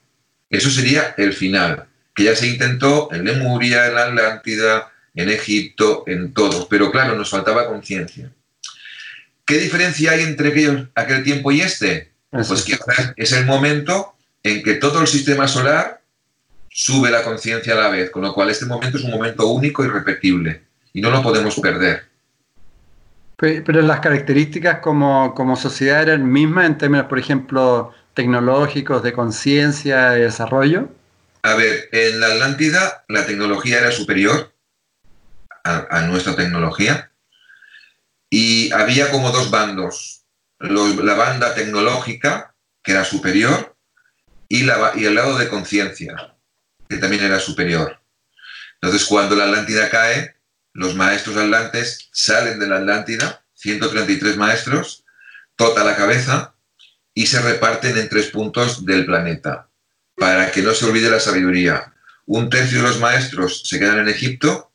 [0.48, 6.04] Eso sería el final, que ya se intentó en Lemuria, en la Atlántida, en Egipto,
[6.06, 6.68] en todo.
[6.68, 8.30] Pero claro, nos faltaba conciencia.
[9.44, 12.12] ¿Qué diferencia hay entre aquel, aquel tiempo y este?
[12.30, 12.78] Pues que
[13.16, 16.00] es el momento en que todo el sistema solar
[16.70, 19.84] sube la conciencia a la vez, con lo cual este momento es un momento único
[19.84, 22.04] y repetible y no lo podemos perder.
[23.36, 30.10] Pero las características como, como sociedad eran mismas en términos, por ejemplo, tecnológicos, de conciencia,
[30.10, 30.88] de desarrollo.
[31.42, 34.54] A ver, en la Atlántida la tecnología era superior
[35.64, 37.12] a, nuestra tecnología
[38.30, 40.24] y había como dos bandos.
[40.60, 43.76] la banda tecnológica, que era superior,
[44.48, 46.36] y, y el lado de conciencia,
[46.88, 48.00] que también era superior.
[48.80, 50.36] Entonces, cuando la Atlántida cae,
[50.72, 55.04] los maestros atlantes salen de la Atlántida, 133 maestros,
[55.56, 56.54] tota la cabeza,
[57.14, 59.71] y se reparten en tres puntos del planeta,
[60.16, 61.92] para que no se olvide la sabiduría.
[62.26, 64.72] Un tercio de los maestros se quedan en Egipto,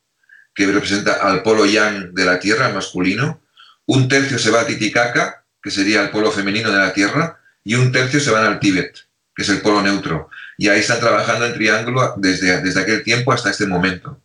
[0.53, 3.41] que representa al polo yang de la Tierra, masculino.
[3.85, 7.75] Un tercio se va a Titicaca, que sería el polo femenino de la Tierra, y
[7.75, 8.97] un tercio se van al Tíbet,
[9.35, 10.29] que es el polo neutro.
[10.57, 14.19] Y ahí están trabajando en triángulo desde, desde aquel tiempo hasta este momento.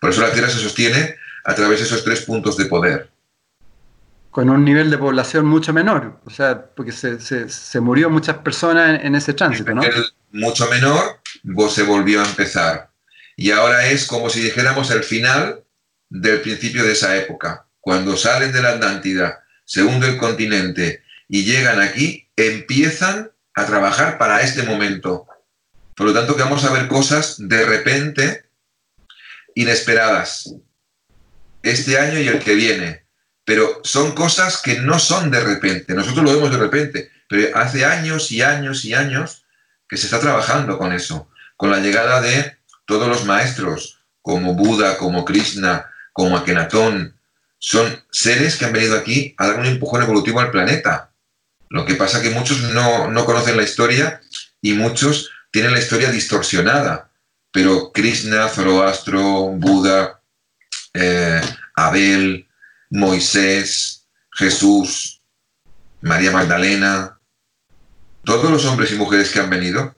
[0.00, 3.10] Por eso la Tierra se sostiene a través de esos tres puntos de poder.
[4.30, 9.14] Con un nivel de población mucho menor, o sea, porque se, murió muchas personas en,
[9.14, 9.82] ese tránsito, ¿no?
[10.32, 11.20] Mucho menor,
[11.70, 12.90] se volvió a empezar.
[13.36, 15.64] Y ahora es como si dijéramos el final
[16.08, 17.66] del principio de esa época.
[17.80, 24.42] Cuando salen de la Atlántida, se el continente y llegan aquí, empiezan a trabajar para
[24.42, 25.26] este momento.
[25.94, 28.44] Por lo tanto, que vamos a ver cosas de repente
[29.54, 30.54] inesperadas
[31.62, 33.04] este año y el que viene.
[33.44, 35.94] Pero son cosas que no son de repente.
[35.94, 39.44] Nosotros lo vemos de repente, pero hace años y años y años
[39.90, 44.96] que se está trabajando con eso, con la llegada de todos los maestros, como Buda,
[44.96, 47.18] como Krishna, como Akenatón.
[47.58, 51.10] Son seres que han venido aquí a dar un empujón evolutivo al planeta.
[51.68, 54.20] Lo que pasa que muchos no, no conocen la historia
[54.62, 57.10] y muchos tienen la historia distorsionada
[57.52, 60.20] pero Krishna, Zoroastro, Buda,
[60.94, 61.40] eh,
[61.74, 62.48] Abel,
[62.90, 65.20] Moisés, Jesús,
[66.00, 67.19] María Magdalena,
[68.24, 69.96] todos los hombres y mujeres que han venido,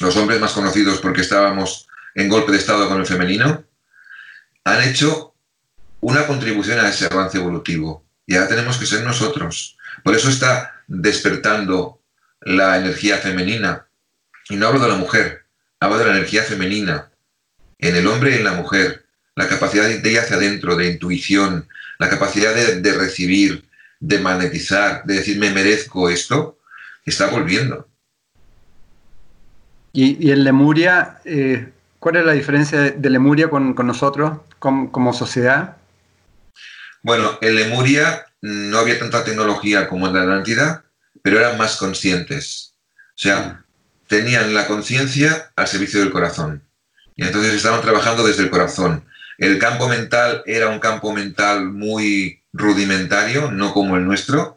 [0.00, 3.64] los hombres más conocidos porque estábamos en golpe de estado con el femenino,
[4.64, 5.34] han hecho
[6.00, 8.04] una contribución a ese avance evolutivo.
[8.26, 9.76] Y ahora tenemos que ser nosotros.
[10.02, 12.00] Por eso está despertando
[12.40, 13.86] la energía femenina.
[14.48, 15.44] Y no hablo de la mujer,
[15.80, 17.10] habla de la energía femenina,
[17.78, 21.68] en el hombre y en la mujer, la capacidad de ir hacia adentro, de intuición,
[21.98, 23.68] la capacidad de, recibir,
[24.00, 26.53] de magnetizar, de decir me merezco esto,
[27.04, 27.88] está volviendo.
[29.92, 31.68] Y, en Lemuria, eh,
[32.00, 35.76] ¿cuál es la diferencia de, Lemuria con, nosotros como, sociedad?
[37.02, 40.84] Bueno, en Lemuria no había tanta tecnología como en la Atlántida,
[41.22, 42.74] pero eran más conscientes.
[43.10, 43.64] O sea,
[44.08, 46.64] tenían la conciencia al servicio del corazón.
[47.14, 49.04] Y entonces estaban trabajando desde el corazón.
[49.38, 54.53] El campo mental era un campo mental muy rudimentario, no como el nuestro,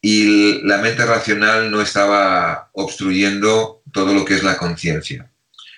[0.00, 5.30] y la mente racional no estaba obstruyendo todo lo que es la conciencia.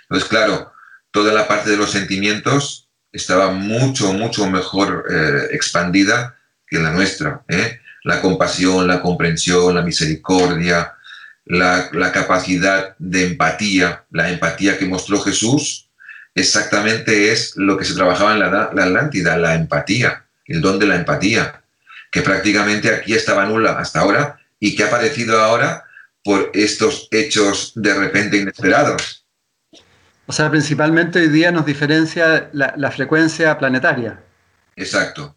[0.03, 0.73] Entonces, claro,
[1.11, 7.43] toda la parte de los sentimientos estaba mucho, mucho mejor eh, expandida que la nuestra.
[7.49, 7.81] ¿eh?
[8.05, 10.95] La compasión, la comprensión, la misericordia,
[11.45, 15.89] la, capacidad de empatía, la empatía que mostró Jesús,
[16.35, 20.87] exactamente es lo que se trabajaba en la, la Atlántida, la empatía, el don de
[20.87, 21.60] la empatía,
[22.11, 25.85] que prácticamente aquí estaba nula hasta ahora y que ha aparecido ahora
[26.23, 29.25] por estos hechos de repente inesperados.
[30.27, 34.23] O sea, principalmente hoy día nos diferencia la, frecuencia planetaria.
[34.77, 35.37] Exacto.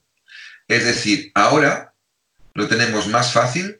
[0.68, 1.94] Es decir, ahora
[2.54, 3.80] lo tenemos más fácil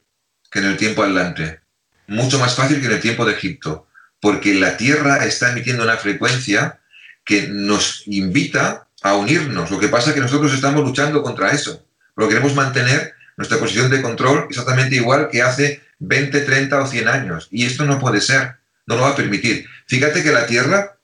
[0.50, 1.60] que en el tiempo adelante.
[2.06, 3.86] Mucho más fácil que en el tiempo de Egipto.
[4.20, 6.80] Porque la Tierra está emitiendo una frecuencia
[7.24, 9.70] que nos invita a unirnos.
[9.70, 11.86] Lo que pasa es que nosotros estamos luchando contra eso.
[12.14, 17.08] Pero queremos mantener nuestra posición de control exactamente igual que hace 20, 30 o 100
[17.08, 17.48] años.
[17.50, 19.66] Y esto no puede ser, no lo va a permitir.
[19.86, 20.98] Fíjate que la Tierra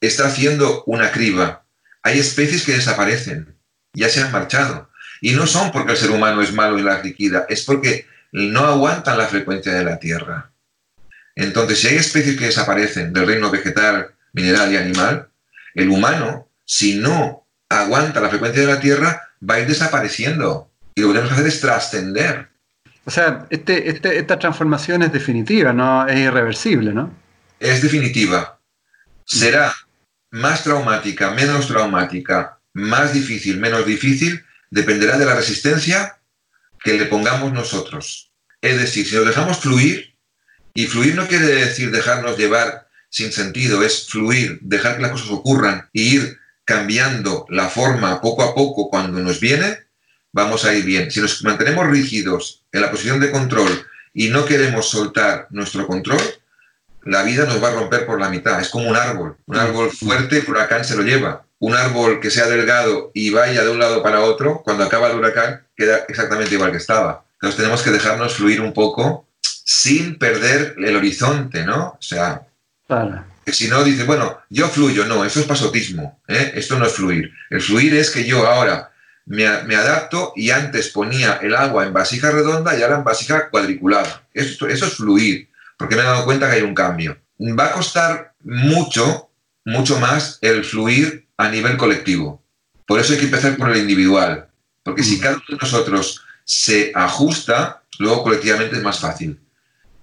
[0.00, 1.64] está haciendo una criba.
[2.02, 3.56] Hay especies que desaparecen,
[3.94, 4.90] ya se han marchado.
[5.20, 8.60] Y no son porque el ser humano es malo y la liquida, es porque no
[8.60, 10.50] aguantan la frecuencia de la Tierra.
[11.36, 15.28] Entonces, si hay especies que desaparecen del reino vegetal, mineral y animal,
[15.74, 20.70] el humano, si no aguanta la frecuencia de la Tierra, va a ir desapareciendo.
[20.94, 22.48] Y lo que tenemos que hacer es trascender.
[23.04, 27.12] O sea, este, este, esta transformación es definitiva, no es irreversible, ¿no?
[27.58, 28.58] Es definitiva.
[29.24, 29.74] Será
[30.30, 36.18] más traumática, menos traumática, más difícil, menos difícil, dependerá de la resistencia
[36.82, 38.30] que le pongamos nosotros.
[38.60, 40.12] Es decir, si nos dejamos fluir,
[40.74, 45.30] y fluir no quiere decir dejarnos llevar sin sentido, es fluir, dejar que las cosas
[45.30, 49.78] ocurran y ir cambiando la forma poco a poco cuando nos viene,
[50.32, 51.10] vamos a ir bien.
[51.10, 56.20] Si nos mantenemos rígidos en la posición de control y no queremos soltar nuestro control,
[57.04, 58.60] la vida nos va a romper por la mitad.
[58.60, 59.36] Es como un árbol.
[59.46, 61.44] Un árbol fuerte, el huracán se lo lleva.
[61.58, 65.16] Un árbol que sea delgado y vaya de un lado para otro, cuando acaba el
[65.16, 67.24] huracán, queda exactamente igual que estaba.
[67.34, 71.96] Entonces tenemos que dejarnos fluir un poco sin perder el horizonte, ¿no?
[71.98, 72.42] O sea,
[73.52, 75.04] que si no, dice, bueno, yo fluyo.
[75.04, 76.20] No, eso es pasotismo.
[76.26, 76.52] ¿eh?
[76.54, 77.30] Esto no es fluir.
[77.50, 78.92] El fluir es que yo ahora
[79.26, 84.26] me, adapto y antes ponía el agua en vasija redonda y ahora en vasija cuadriculada.
[84.32, 87.18] Eso, eso es fluir, porque me he dado cuenta que hay un cambio.
[87.38, 89.30] Va a costar mucho,
[89.64, 92.42] mucho más el fluir a nivel colectivo.
[92.86, 94.48] Por eso hay que empezar por el individual,
[94.82, 99.38] porque si cada uno de nosotros se ajusta, luego colectivamente es más fácil.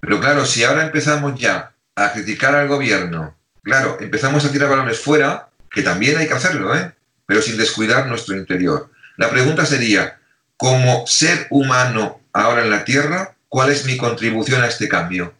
[0.00, 5.00] Pero claro, si ahora empezamos ya a criticar al gobierno, claro, empezamos a tirar balones
[5.00, 6.92] fuera, que también hay que hacerlo, ¿eh?
[7.26, 8.90] pero sin descuidar nuestro interior.
[9.16, 10.18] La pregunta sería,
[10.56, 15.34] como ser humano ahora en la Tierra, ¿cuál es mi contribución a este cambio?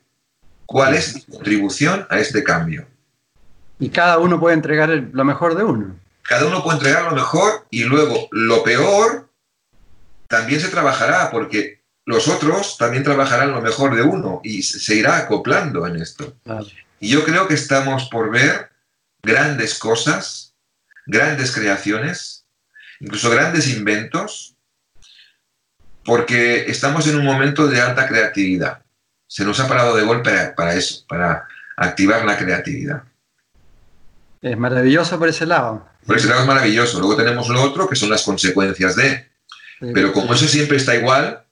[0.67, 2.87] ¿Cuál es mi contribución a este cambio?
[3.79, 5.97] Y cada uno puede entregar lo mejor de uno.
[6.23, 9.29] Cada uno puede entregar lo mejor y luego lo peor
[10.29, 15.17] también se trabajará porque los otros también trabajarán lo mejor de uno y se irá
[15.17, 16.35] acoplando en esto.
[17.01, 18.71] Y yo creo que estamos por ver
[19.23, 20.55] grandes cosas,
[21.07, 22.45] grandes creaciones,
[23.01, 24.55] incluso grandes inventos,
[26.05, 28.83] porque estamos en un momento de alta creatividad.
[29.27, 33.03] Se nos ha parado de golpe para eso, para activar la creatividad.
[34.43, 35.89] Es maravilloso por ese lado.
[36.07, 36.99] Por ese lado es maravilloso.
[36.99, 39.31] Luego tenemos lo otro, que son las consecuencias de.
[39.95, 41.47] Pero como eso siempre está igual,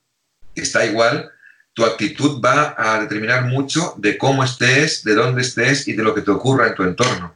[0.55, 1.31] está igual,
[1.79, 6.13] tu actitud va a determinar mucho de cómo estés, de dónde estés y de lo
[6.13, 7.33] que te ocurra en tu entorno.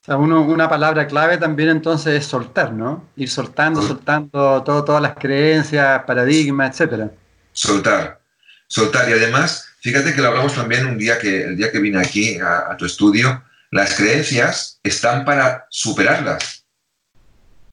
[0.00, 3.04] O sea, una palabra clave también entonces es soltar, ¿no?
[3.16, 7.10] Ir soltando, soltando todo, todas las creencias, paradigmas, etcétera.
[7.50, 8.20] Soltar,
[8.68, 9.08] soltar.
[9.08, 12.38] Y además, fíjate que lo hablamos también un día que, el día que vine aquí
[12.38, 13.42] a, a tu estudio,
[13.72, 16.64] las creencias están para superarlas.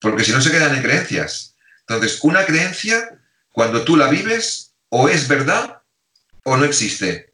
[0.01, 1.53] Porque si no se quedan en creencias.
[1.81, 3.19] Entonces, una creencia,
[3.51, 5.81] cuando tú la vives, o es verdad
[6.43, 7.33] o no existe.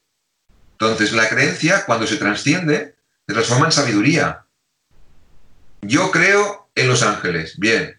[0.73, 2.95] Entonces, la creencia, cuando se trasciende,
[3.27, 4.45] se transforma en sabiduría.
[5.81, 7.57] Yo creo en los ángeles.
[7.57, 7.97] Bien,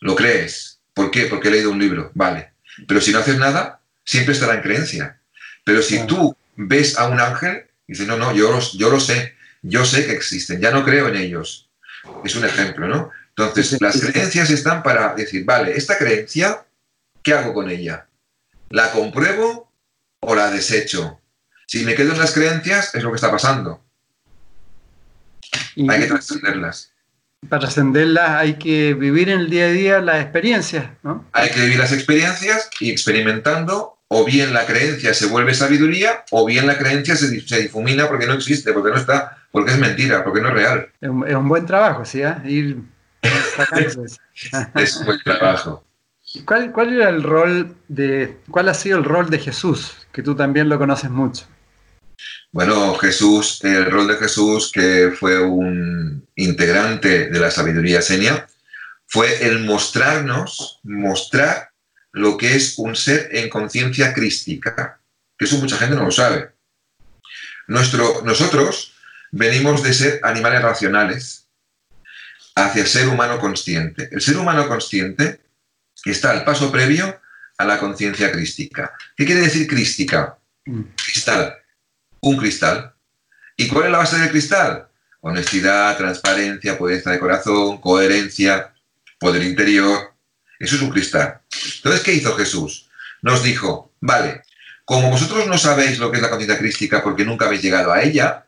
[0.00, 0.80] lo crees.
[0.94, 1.26] ¿Por qué?
[1.26, 2.10] Porque he leído un libro.
[2.14, 2.52] Vale.
[2.88, 5.20] Pero si no haces nada, siempre estará en creencia.
[5.64, 9.84] Pero si tú ves a un ángel, dice, no, no, yo, yo lo sé, yo
[9.84, 11.68] sé que existen, ya no creo en ellos.
[12.24, 13.10] Es un ejemplo, ¿no?
[13.30, 16.64] Entonces, las creencias están para decir, vale, esta creencia,
[17.22, 18.06] ¿qué hago con ella?
[18.70, 19.70] ¿La compruebo
[20.20, 21.20] o la desecho?
[21.66, 23.82] Si me quedo en las creencias, es lo que está pasando.
[25.76, 26.92] hay que trascenderlas.
[27.48, 31.26] Para trascenderlas hay que vivir en el día a día las experiencias, ¿no?
[31.32, 36.46] Hay que vivir las experiencias y experimentando, o bien la creencia se vuelve sabiduría, o
[36.46, 40.40] bien la creencia se, difumina porque no existe, porque no está, porque es mentira, porque
[40.40, 40.88] no es real.
[41.00, 42.22] Es un, buen trabajo, ¿sí?
[42.22, 42.34] ¿eh?
[42.44, 42.78] Ir
[44.76, 45.84] es un buen trabajo.
[46.44, 50.34] ¿Cuál, ¿Cuál era el rol de, cuál ha sido el rol de Jesús, que tú
[50.34, 51.46] también lo conoces mucho?
[52.50, 58.46] Bueno, Jesús, el rol de Jesús, que fue un integrante de la sabiduría senia,
[59.06, 61.70] fue el mostrarnos, mostrar
[62.12, 65.00] lo que es un ser en conciencia crística,
[65.36, 66.52] que eso mucha gente no lo sabe.
[67.66, 68.94] Nuestro, nosotros
[69.32, 71.48] venimos de ser animales racionales
[72.54, 74.08] hacia ser humano consciente.
[74.12, 75.40] El ser humano consciente
[76.10, 77.20] está al paso previo
[77.58, 78.92] a la conciencia crística.
[79.16, 80.38] ¿Qué quiere decir crística?
[80.66, 80.82] Mm.
[80.96, 81.56] Cristal
[82.24, 82.94] un cristal.
[83.56, 84.88] ¿Y cuál es la base del cristal?
[85.20, 88.74] Honestidad, transparencia, pureza de corazón, coherencia,
[89.18, 90.14] poder interior.
[90.58, 91.40] Eso es un cristal.
[91.76, 92.88] Entonces, ¿qué hizo Jesús?
[93.22, 94.42] Nos dijo, vale,
[94.84, 98.02] como vosotros no sabéis lo que es la conciencia crística porque nunca habéis llegado a
[98.02, 98.46] ella,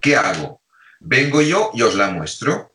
[0.00, 0.62] ¿qué hago?
[1.00, 2.74] Vengo yo y os la muestro.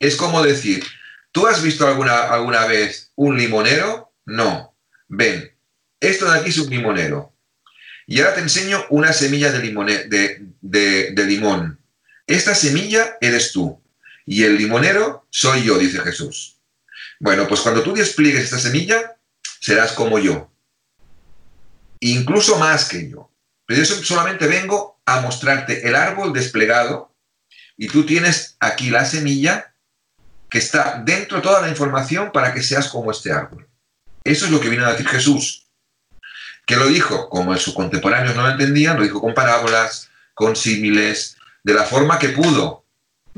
[0.00, 0.84] Es como decir,
[1.32, 4.12] ¿tú has visto alguna, alguna vez un limonero?
[4.24, 4.74] No.
[5.08, 5.52] Ven,
[6.00, 7.34] esto de aquí es un limonero.
[8.06, 11.78] Y ahora te enseño una semilla de, de, limón.
[12.26, 13.82] Esta semilla eres tú.
[14.24, 16.56] Y el limonero soy yo, dice Jesús.
[17.20, 19.16] Bueno, pues cuando tú despliegues esta semilla,
[19.60, 20.50] serás como yo.
[22.00, 23.30] Incluso más que yo.
[23.66, 27.14] Pero yo solamente vengo a mostrarte el árbol desplegado
[27.76, 29.74] y tú tienes aquí la semilla
[30.50, 33.68] que está dentro de toda la información para que seas como este árbol.
[34.24, 35.68] Eso es lo que vino a decir Jesús
[36.68, 41.38] que lo dijo, como sus contemporáneos no lo entendían, lo dijo con parábolas, con símiles,
[41.64, 42.84] de la forma que pudo.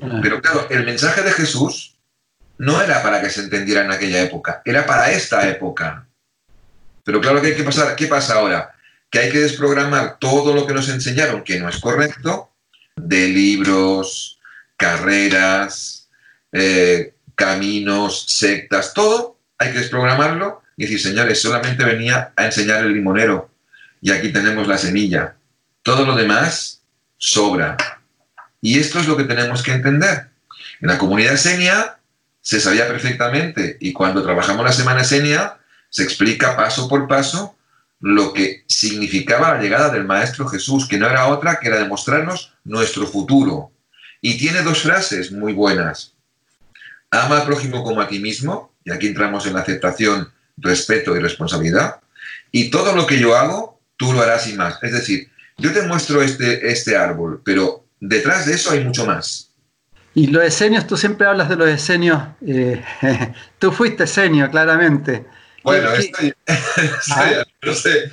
[0.03, 0.19] Ah.
[0.21, 1.97] Pero claro, el mensaje de Jesús
[2.59, 6.09] no era para que se entendiera en aquella época, era para esta época.
[7.05, 8.75] Pero claro que hay que pasar, ¿qué pasa ahora?
[9.09, 12.51] Que hay que desprogramar todo lo que nos enseñaron que no es correcto,
[12.97, 14.41] de libros,
[14.77, 16.00] carreras,
[16.53, 22.95] eh, caminos, sectas, todo, hay que desprogramarlo y decir, señores, solamente venía a enseñar el
[22.95, 23.51] limonero
[24.01, 25.37] y aquí tenemos la semilla.
[25.83, 26.83] Todo lo demás
[27.19, 27.77] sobra.
[28.61, 30.31] Y esto es lo que tenemos que entender.
[30.81, 31.99] En la comunidad senia
[32.41, 35.59] se sabía perfectamente y cuando trabajamos la semana senia
[35.91, 37.57] se explica paso por paso
[38.01, 42.55] lo que significaba la llegada del Maestro Jesús, que no era otra que era demostrarnos
[42.65, 43.73] nuestro futuro.
[44.23, 46.15] Y tiene dos frases muy buenas.
[47.11, 51.21] Ama al prójimo como a ti mismo, y aquí entramos en la aceptación respeto y
[51.21, 52.01] responsabilidad.
[52.53, 54.83] Y todo lo que yo hago, tú lo harás y más.
[54.83, 59.51] Es decir, yo te muestro este, este árbol, pero detrás de eso hay mucho más.
[60.15, 62.23] Y los esenios, tú siempre hablas de los esenios.
[62.47, 62.83] Eh,
[63.59, 65.27] tú fuiste esenio, claramente.
[65.63, 66.19] Bueno, esto,
[67.07, 68.11] ya, no lo sé,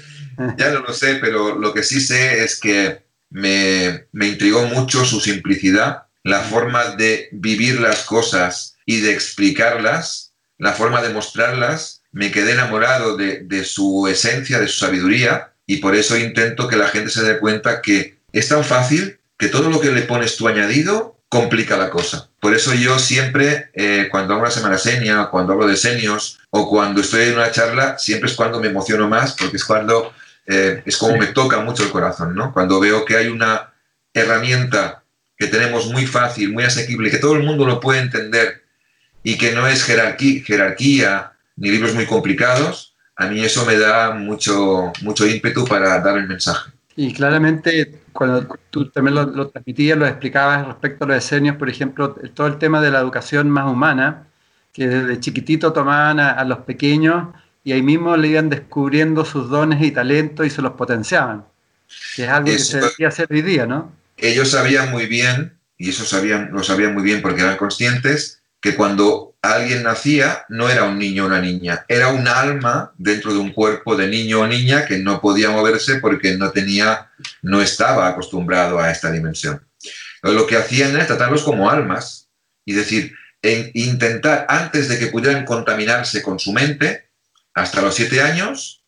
[0.58, 5.06] ya no lo sé, pero lo que sí sé es que me, me intrigó mucho
[5.06, 12.02] su simplicidad, la forma de vivir las cosas y de explicarlas, la forma de mostrarlas
[12.12, 16.88] me quedé enamorado de, su esencia, de su sabiduría, y por eso intento que la
[16.88, 20.48] gente se dé cuenta que es tan fácil que todo lo que le pones tú
[20.48, 22.30] añadido complica la cosa.
[22.40, 26.70] Por eso yo siempre, eh, cuando hago una semana senia, cuando hablo de senios, o
[26.70, 30.14] cuando estoy en una charla, siempre es cuando me emociono más, porque es cuando
[30.46, 32.54] eh, es como me toca mucho el corazón, ¿no?
[32.54, 33.74] Cuando veo que hay una
[34.14, 35.04] herramienta
[35.38, 38.67] que tenemos muy fácil, muy asequible, que todo el mundo lo puede entender
[39.28, 44.12] y que no es jerarquía, jerarquía ni libros muy complicados, a mí eso me da
[44.12, 46.72] mucho, mucho ímpetu para dar el mensaje.
[46.96, 52.16] Y claramente, cuando tú también lo, transmitías, lo explicabas respecto a los esenios, por ejemplo,
[52.34, 54.28] todo el tema de la educación más humana,
[54.72, 57.28] que desde chiquitito tomaban a, los pequeños
[57.66, 61.44] y ahí mismo le iban descubriendo sus dones y talentos y se los potenciaban.
[62.16, 63.92] Que es algo que se debería hacer hoy día, ¿no?
[64.16, 68.76] Ellos sabían muy bien, y eso sabían, lo sabían muy bien porque eran conscientes, que
[68.76, 73.40] cuando alguien nacía no era un niño o una niña, era un alma dentro de
[73.40, 77.10] un cuerpo de niño o niña que no podía moverse porque no tenía,
[77.42, 79.66] no estaba acostumbrado a esta dimensión.
[80.22, 82.28] lo que hacían era tratarlos como almas
[82.66, 87.10] y decir, en intentar antes de que pudieran contaminarse con su mente,
[87.54, 88.84] hasta los siete años,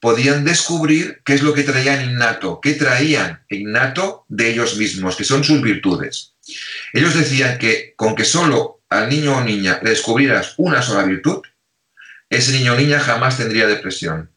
[0.00, 5.24] podían descubrir qué es lo que traían innato, qué traían innato de ellos mismos, que
[5.24, 6.32] son sus virtudes.
[6.94, 11.42] Ellos decían que con que solo al niño o niña le descubrieras una sola virtud,
[12.30, 14.30] ese niño o niña jamás tendría depresión,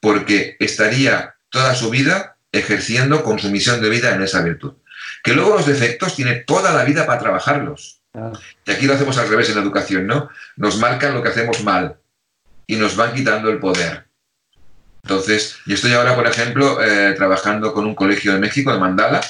[0.00, 4.74] porque estaría toda su vida ejerciendo con su misión de vida en esa virtud.
[5.22, 8.00] Que luego los defectos tiene toda la vida para trabajarlos.
[8.66, 10.28] Y aquí lo hacemos al revés en la educación, ¿no?
[10.56, 11.98] Nos marcan lo que hacemos mal
[12.66, 14.06] y nos van quitando el poder.
[15.02, 19.20] Entonces, yo estoy ahora, por ejemplo, eh, trabajando con un colegio de México, de Mandala,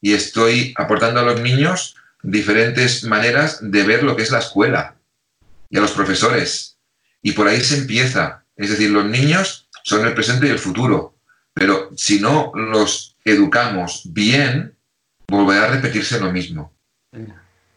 [0.00, 4.96] y estoy aportando a los niños diferentes maneras de ver lo que es la escuela
[5.68, 6.78] y a los profesores.
[7.22, 8.44] Y por ahí se empieza.
[8.56, 11.16] Es decir, los niños son el presente y el futuro.
[11.52, 14.76] Pero si no los educamos bien,
[15.28, 16.72] volverá a repetirse lo mismo.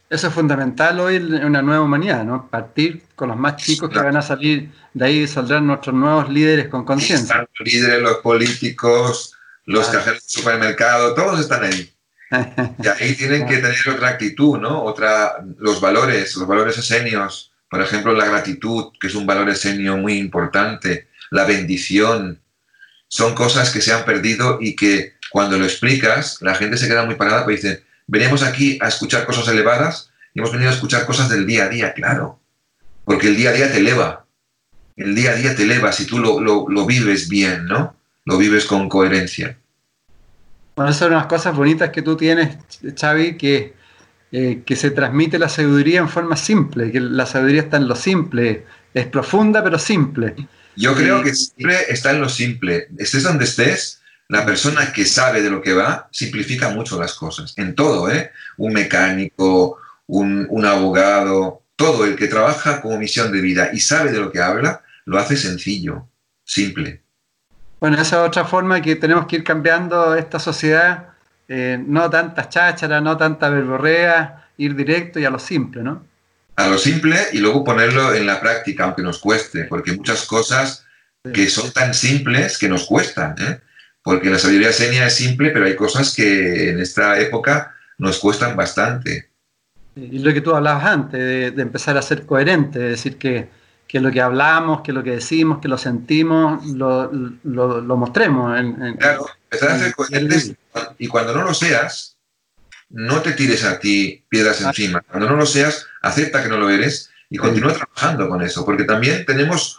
[0.10, 2.50] Eso es fundamental hoy en una nueva humanidad, ¿no?
[2.50, 6.70] Partir con los más chicos que van a salir, de ahí saldrán nuestros nuevos líderes
[6.70, 7.46] con conciencia.
[7.60, 9.36] Los líderes, los políticos,
[9.66, 11.94] los cajeros del supermercado, todos están ahí.
[12.84, 14.84] Y ahí tienen que tener otra actitud, ¿no?
[14.84, 19.98] Otra, los valores, los valores esenios, por ejemplo, la gratitud, que es un valor esenio
[19.98, 22.42] muy importante, la bendición,
[23.08, 27.06] son cosas que se han perdido y que cuando lo explicas, la gente se queda
[27.06, 31.06] muy parada porque dice, venimos aquí a escuchar cosas elevadas y hemos venido a escuchar
[31.06, 32.40] cosas del día a día, claro.
[33.04, 34.26] Porque el día a día te eleva.
[34.96, 37.96] El día a día te eleva si tú lo, lo, vives bien, ¿no?
[38.26, 39.58] Lo vives con coherencia.
[40.78, 42.56] Bueno, esas son unas cosas bonitas que tú tienes,
[42.96, 43.74] Xavi, que,
[44.32, 47.96] eh, que se transmite la sabiduría en forma simple, que la sabiduría está en lo
[47.96, 48.64] simple,
[48.94, 50.36] es profunda pero simple.
[50.76, 52.90] Yo creo que siempre está en lo simple.
[52.96, 57.56] Estés donde estés, la persona que sabe de lo que va simplifica mucho las cosas,
[57.58, 58.30] en todo, ¿eh?
[58.58, 64.20] Un mecánico, un, abogado, todo el que trabaja como misión de vida y sabe de
[64.20, 66.08] lo que habla, lo hace sencillo,
[66.44, 67.02] simple.
[67.80, 71.10] Bueno, esa es otra forma que tenemos que ir cambiando esta sociedad,
[71.48, 76.06] eh, no tantas chácharas, no tanta verborrea, ir directo y a lo simple, ¿no?
[76.56, 80.86] A lo simple y luego ponerlo en la práctica, aunque nos cueste, porque muchas cosas
[81.34, 83.60] que son tan simples que nos cuestan, ¿eh?
[84.02, 88.56] porque la sabiduría senia es simple, pero hay cosas que en esta época nos cuestan
[88.56, 89.30] bastante.
[89.96, 91.20] Y lo que tú hablabas antes,
[91.56, 93.50] de, empezar a ser coherente, es decir, que,
[93.94, 97.10] lo que hablamos, que lo que decimos, que lo sentimos, lo,
[97.98, 98.60] mostremos.
[98.98, 100.58] claro, empezar a ser coherente
[100.98, 102.18] y cuando no lo seas,
[102.90, 104.70] no te tires a ti piedras ah.
[104.70, 105.02] encima.
[105.02, 108.84] Cuando no lo seas, acepta que no lo eres y continúa trabajando con eso, porque
[108.84, 109.78] también tenemos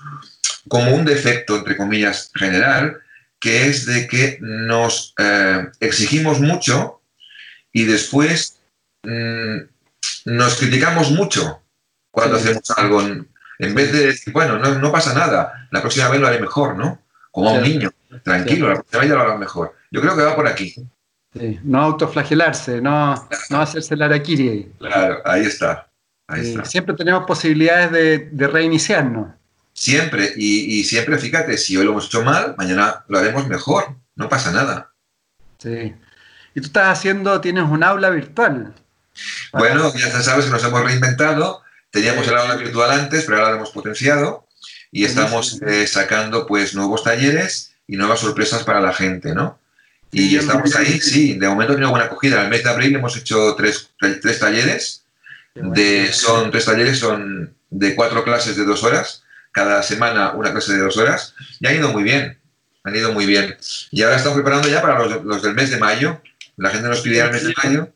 [0.68, 2.98] como un defecto, entre comillas, general,
[3.40, 7.00] que es de que nos eh, exigimos mucho
[7.72, 8.58] y después
[9.04, 9.58] mm,
[10.26, 11.62] nos criticamos mucho
[12.10, 13.02] cuando hacemos algo.
[13.58, 17.02] En, vez de decir, bueno, no, pasa nada, la próxima vez lo haré mejor, ¿no?
[17.30, 17.90] Como a un niño,
[18.22, 19.74] tranquilo, la próxima vez ya lo hará mejor.
[19.90, 20.74] Yo creo que va por aquí.
[21.64, 24.72] no autoflagelarse, no, no hacerse la araquiri.
[24.78, 25.88] Claro, ahí está.
[26.64, 29.28] Siempre tenemos posibilidades de, de reiniciarnos.
[29.78, 34.28] Siempre, y, siempre fíjate, si hoy lo hemos hecho mal, mañana lo haremos mejor, no
[34.28, 34.92] pasa nada.
[35.58, 35.94] Sí.
[36.52, 38.74] Y tú estás haciendo, tienes un aula virtual.
[39.52, 43.56] Bueno, ya sabes que nos hemos reinventado, teníamos el aula virtual antes, pero ahora lo
[43.56, 44.46] hemos potenciado
[44.90, 49.58] y estamos eh, sacando pues nuevos talleres y nuevas sorpresas para la gente, ¿no?
[50.10, 52.38] Y estamos ahí, sí, de momento tiene buena acogida.
[52.38, 55.04] En el mes de abril hemos hecho tres, tres talleres,
[55.54, 59.22] de, son tres talleres, son de cuatro clases de dos horas
[59.52, 62.38] cada semana una clase de dos horas, y han ido muy bien,
[62.84, 63.56] han ido muy bien.
[63.90, 66.22] Y ahora estamos preparando ya para los, del mes de mayo,
[66.56, 67.92] la gente nos pide el mes de mayo.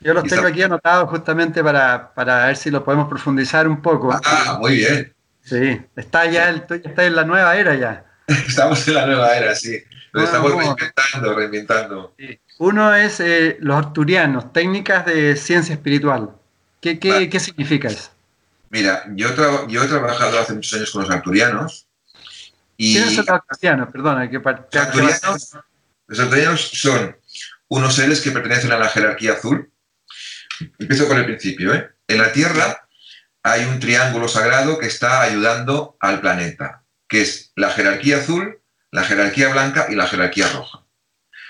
[0.00, 2.12] Yo los tengo aquí anotados justamente para,
[2.46, 4.18] ver si lo podemos profundizar un poco.
[4.24, 5.14] Ah, muy bien.
[5.42, 8.04] Sí, está ya, el, está en la nueva era ya.
[8.26, 9.78] estamos en la nueva era, sí.
[10.12, 12.14] Lo estamos reinventando, reinventando.
[12.58, 16.30] Uno es eh, los arturianos, técnicas de ciencia espiritual.
[16.80, 18.10] ¿Qué, qué significa eso?
[18.70, 19.28] Mira, yo,
[19.66, 21.86] yo he trabajado hace muchos años con los arturianos.
[22.76, 23.88] Y ¿Quiénes son los arturianos?
[23.92, 24.46] Perdona, que los
[26.16, 27.16] arturianos, son
[27.68, 29.70] unos seres que pertenecen a la jerarquía azul.
[30.78, 31.74] Empiezo con el principio.
[31.74, 31.90] ¿eh?
[32.08, 32.88] En la Tierra
[33.42, 39.04] hay un triángulo sagrado que está ayudando al planeta, que es la jerarquía azul, la
[39.04, 40.84] jerarquía blanca y la jerarquía roja.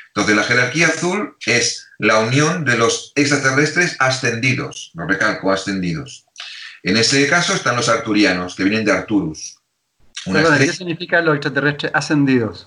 [0.09, 6.27] Entonces, la jerarquía azul es la unión de los extraterrestres ascendidos, no recalco, ascendidos.
[6.83, 9.59] En ese caso están los arturianos, que vienen de Arturus.
[10.25, 12.67] ¿Qué significa los extraterrestres ascendidos?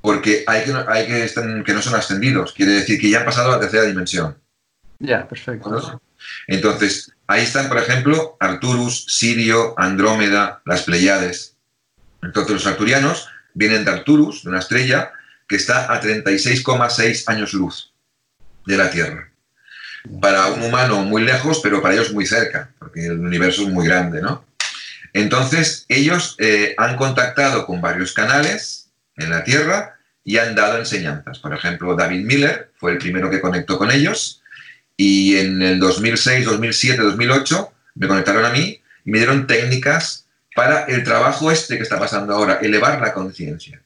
[0.00, 3.50] Porque hay que, hay que, que no son ascendidos, quiere decir que ya han pasado
[3.50, 4.36] a la tercera dimensión.
[4.98, 6.00] Ya, perfecto.
[6.46, 11.56] Entonces, ahí están, por ejemplo, Arturus, Sirio, Andrómeda, las Pleiades.
[12.22, 15.12] Entonces, los arturianos vienen de Arcturus, de una estrella
[15.48, 17.92] que está a 36,6 años luz
[18.66, 19.30] de la Tierra.
[20.20, 23.86] Para un humano muy lejos, pero para ellos muy cerca, porque el universo es muy
[23.86, 24.44] grande, ¿no?
[25.12, 31.38] Entonces, ellos eh, han contactado con varios canales en la Tierra y han dado enseñanzas.
[31.38, 34.42] Por ejemplo, David Miller fue el primero que conectó con ellos
[34.96, 40.84] y en el 2006, 2007, 2008 me conectaron a mí y me dieron técnicas para
[40.84, 43.82] el trabajo este que está pasando ahora, elevar la conciencia.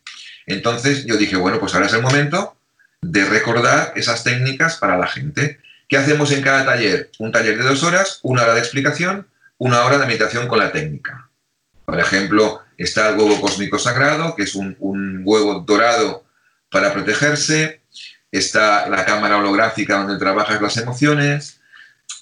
[0.47, 2.57] Entonces yo dije, bueno, pues ahora es el momento
[3.03, 5.59] de recordar esas técnicas para la gente.
[5.89, 7.11] ¿Qué hacemos en cada taller?
[7.19, 9.27] Un taller de dos horas, una hora de explicación,
[9.59, 11.29] una hora de meditación con la técnica.
[11.85, 16.25] Por ejemplo, está el huevo cósmico sagrado, que es un, un huevo dorado
[16.71, 17.80] para protegerse.
[18.31, 21.61] Está la cámara holográfica donde trabajas las emociones.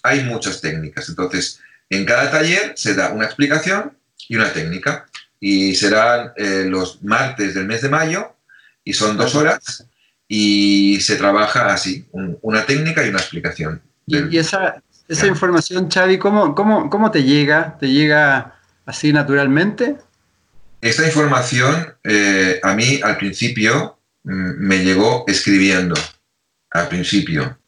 [0.03, 1.09] Hay muchas técnicas.
[1.09, 3.97] Entonces, en cada taller se da una explicación
[4.29, 5.07] y una técnica.
[5.41, 8.35] Y serán eh, los martes del mes de mayo
[8.83, 9.87] y son dos horas
[10.27, 12.07] y se trabaja así,
[12.43, 13.81] una técnica y una explicación.
[14.07, 17.77] Y, esa, esa información, Xavi, ¿cómo, cómo, cómo te llega?
[17.79, 19.97] ¿Te llega así naturalmente?
[20.81, 23.98] Esta información eh, a mí al principio
[24.29, 25.95] me llegó escribiendo,
[26.71, 27.59] al principio.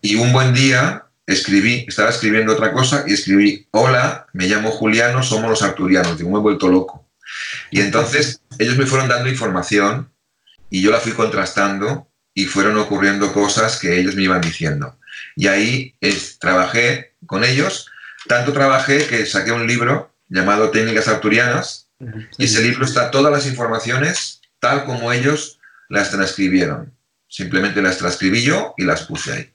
[0.00, 5.22] Y un buen día escribí, estaba escribiendo otra cosa y escribí, hola, me llamo Juliano,
[5.22, 7.08] somos los arturianos, digo, me he vuelto loco.
[7.70, 10.10] Y entonces ellos me fueron dando información
[10.70, 14.98] y yo la fui contrastando y fueron ocurriendo cosas que ellos me iban diciendo.
[15.34, 17.90] Y ahí es, trabajé con ellos,
[18.28, 21.88] tanto trabajé que saqué un libro llamado Técnicas Arturianas
[22.38, 25.55] y ese libro está todas las informaciones tal como ellos
[25.88, 26.92] las transcribieron.
[27.28, 29.52] Simplemente las transcribí yo y las puse ahí.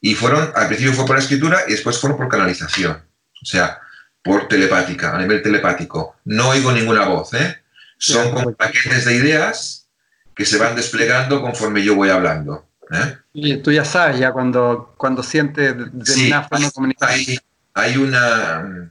[0.00, 3.02] Y fueron, al principio fue por escritura y después fueron por canalización,
[3.42, 3.80] o sea,
[4.22, 6.16] por telepática, a nivel telepático.
[6.24, 7.62] No oigo ninguna voz, ¿eh?
[7.96, 9.88] Son como paquetes de ideas
[10.34, 12.68] que se van desplegando conforme yo voy hablando.
[12.90, 13.16] ¿eh?
[13.32, 17.38] Y tú ya sabes, ya cuando, cuando sientes de forma hay,
[17.72, 18.90] hay una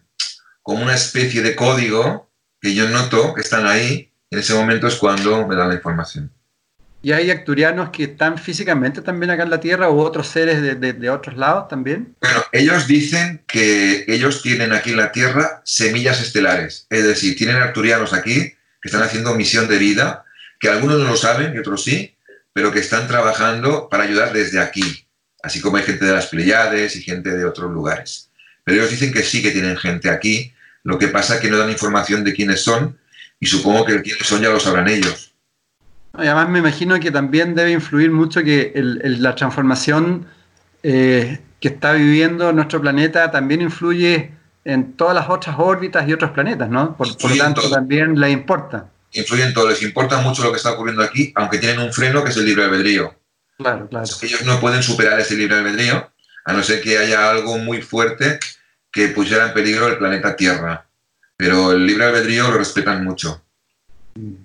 [0.64, 2.30] como una especie de código
[2.62, 6.32] que yo noto que están ahí, en ese momento es cuando me dan la información.
[7.06, 11.10] ¿Y hay acturianos que están físicamente también acá en la Tierra o otros seres de,
[11.10, 12.16] otros lados también?
[12.22, 17.58] Bueno, ellos dicen que ellos tienen aquí en la Tierra semillas estelares, es decir, tienen
[17.58, 20.24] arturianos aquí que están haciendo misión de vida,
[20.62, 22.16] que algunos no lo saben y otros sí,
[22.54, 25.06] pero que están trabajando para ayudar desde aquí,
[25.44, 28.30] así como hay gente de las Pleiades y gente de otros lugares.
[28.64, 31.58] Pero ellos dicen que sí que tienen gente aquí, lo que pasa es que no
[31.58, 32.98] dan información de quiénes son
[33.42, 35.33] y supongo que quiénes son ya lo sabrán ellos
[36.14, 40.28] además me imagino que también debe influir mucho que la transformación
[40.84, 44.32] eh, que está viviendo nuestro planeta también influye
[44.66, 46.96] en todas las otras órbitas y otros planetas, ¿no?
[46.96, 48.90] Por, lo tanto, también les importa.
[49.12, 52.30] Influyen todo, les importa mucho lo que está ocurriendo aquí, aunque tienen un freno que
[52.30, 53.14] es el libre albedrío.
[53.58, 54.08] Claro, claro.
[54.22, 56.12] Ellos no pueden superar ese libre albedrío,
[56.46, 58.40] a no ser que haya algo muy fuerte
[58.92, 60.86] que pusiera en peligro el planeta Tierra.
[61.36, 63.44] Pero el libre albedrío lo respetan mucho.
[64.16, 64.43] Mm.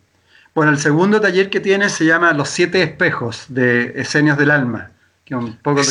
[0.59, 4.91] Bueno, el segundo taller que tienes se llama Los siete espejos de Esenios del Alma,
[5.25, 5.83] que un poco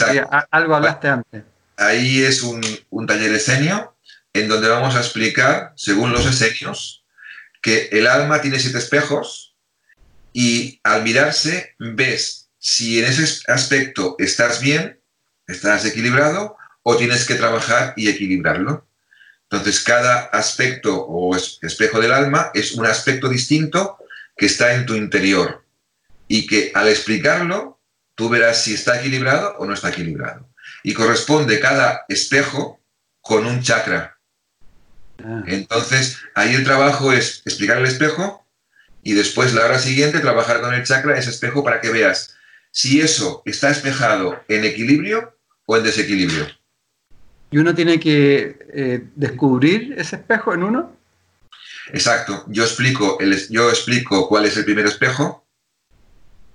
[0.51, 1.43] algo hablaste antes.
[1.77, 2.61] Ahí es un,
[3.07, 3.95] taller esenio
[4.33, 7.05] en donde vamos a explicar, según los esenios,
[7.61, 9.55] que el alma tiene siete espejos
[10.33, 14.99] y al mirarse ves si en ese aspecto estás bien,
[15.47, 18.85] estás equilibrado o tienes que trabajar y equilibrarlo.
[19.49, 23.97] Entonces, cada aspecto o espejo del alma es un aspecto distinto
[24.37, 25.65] que está en tu interior
[26.27, 27.79] y que al explicarlo
[28.15, 30.49] tú verás si está equilibrado o no está equilibrado.
[30.83, 32.79] Y corresponde cada espejo
[33.21, 34.17] con un chakra.
[35.23, 35.43] Ah.
[35.47, 38.45] Entonces, ahí el trabajo es explicar el espejo
[39.03, 42.35] y después la hora siguiente trabajar con el chakra, ese espejo, para que veas
[42.71, 46.47] si eso está espejado en equilibrio o en desequilibrio.
[47.49, 50.96] ¿Y uno tiene que eh, descubrir ese espejo en uno?
[51.93, 52.45] Exacto.
[52.47, 55.47] Yo explico, el, yo explico cuál es el primer espejo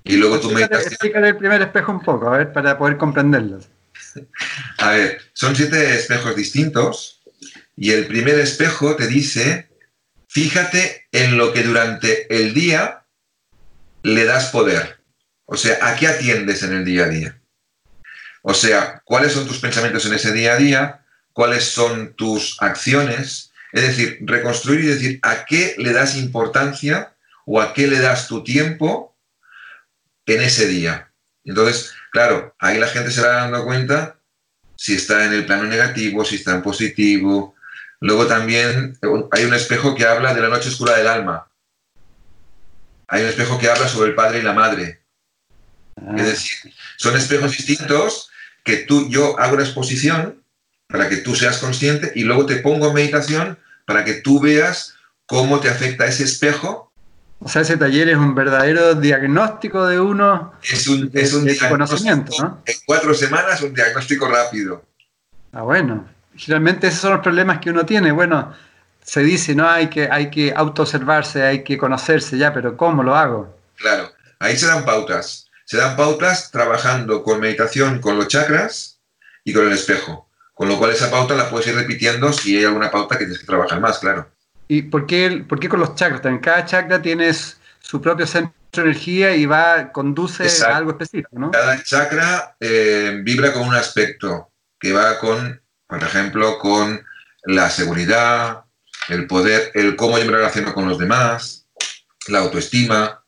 [0.04, 0.62] y luego tú me...
[0.62, 3.60] Explícale el primer espejo un poco, a ver, para poder comprenderlo.
[4.78, 7.22] A ver, son siete espejos distintos
[7.76, 9.70] y el primer espejo te dice,
[10.28, 13.04] fíjate en lo que durante el día
[14.02, 14.98] le das poder.
[15.46, 17.40] O sea, ¿a qué atiendes en el día a día?
[18.42, 21.04] O sea, ¿cuáles son tus pensamientos en ese día a día?
[21.32, 23.51] ¿Cuáles son tus acciones?
[23.72, 27.14] Es decir, reconstruir y decir a qué le das importancia
[27.46, 29.16] o a qué le das tu tiempo
[30.26, 31.10] en ese día.
[31.44, 34.18] Entonces, claro, ahí la gente se va dando cuenta
[34.76, 37.54] si está en el plano negativo, si está en positivo.
[38.00, 38.98] Luego también
[39.30, 41.48] hay un espejo que habla de la noche oscura del alma.
[43.08, 45.02] hay un espejo que habla sobre el padre y la madre.
[45.96, 46.14] Ah.
[46.16, 48.30] Es decir, son espejos distintos
[48.64, 50.41] que tú, yo hago una exposición
[50.92, 54.94] para que tú seas consciente y luego te pongo en meditación para que tú veas
[55.26, 56.92] cómo te afecta ese espejo.
[57.40, 60.52] O sea, ese taller es un verdadero diagnóstico de uno.
[60.62, 62.62] Es un, es un conocimiento, ¿no?
[62.64, 64.84] En cuatro semanas un diagnóstico rápido.
[65.52, 66.08] Ah, bueno.
[66.36, 68.12] Generalmente esos son los problemas que uno tiene.
[68.12, 68.54] Bueno,
[69.02, 73.16] se dice, no, hay que, hay que autoobservarse, hay que conocerse ya, pero ¿cómo lo
[73.16, 73.58] hago?
[73.76, 75.50] Claro, ahí se dan pautas.
[75.64, 79.00] Se dan pautas trabajando con meditación con los chakras
[79.44, 80.28] y con el espejo.
[80.62, 83.40] Con lo cual esa pauta la puedes ir repitiendo si hay alguna pauta que tienes
[83.40, 84.30] que trabajar más, claro.
[84.68, 86.22] ¿Y por qué, por qué con los chakras?
[86.22, 91.30] También cada chakra tiene su propio centro de energía y va, conduce a algo específico,
[91.32, 91.50] ¿no?
[91.50, 97.04] Cada chakra eh, vibra con un aspecto que va con, por ejemplo, con
[97.42, 98.62] la seguridad,
[99.08, 101.66] el poder, el cómo yo me relaciono con los demás,
[102.28, 103.24] la autoestima,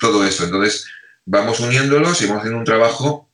[0.00, 0.42] todo eso.
[0.42, 0.84] Entonces,
[1.26, 3.25] vamos uniéndolos y vamos haciendo un trabajo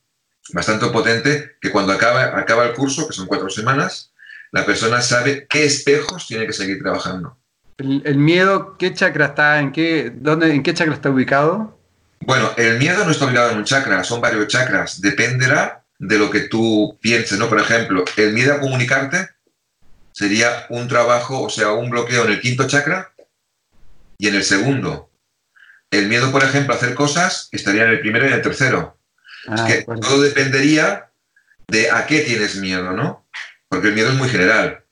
[0.53, 4.13] bastante potente que cuando acaba, acaba el curso, que son cuatro semanas,
[4.53, 7.39] la persona sabe qué espejos tiene que seguir trabajando.
[7.79, 11.79] ¿El, miedo, qué chakra está, en qué, dónde, en qué chakra está ubicado?
[12.21, 15.01] Bueno, el miedo no está ubicado en un chakra, son varios chakras.
[15.01, 17.49] Dependerá de lo que tú pienses, ¿no?
[17.49, 19.31] Por ejemplo, el miedo a comunicarte
[20.13, 23.13] sería un trabajo, o sea, un bloqueo en el quinto chakra
[24.19, 25.11] y en el segundo.
[25.91, 28.99] El miedo, por ejemplo, a hacer cosas estaría en el primero y en el tercero.
[29.45, 31.11] Es ah, que todo dependería
[31.69, 33.27] de a qué tienes miedo, ¿no?
[33.69, 34.85] Porque el miedo es muy general.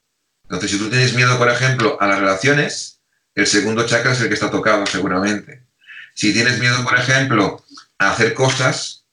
[0.44, 3.00] Entonces, si tú tienes miedo, por ejemplo, a las relaciones,
[3.34, 5.66] el segundo chakra es el que está tocado, seguramente.
[6.14, 7.64] Si tienes miedo, por ejemplo,
[7.98, 9.04] a hacer cosas,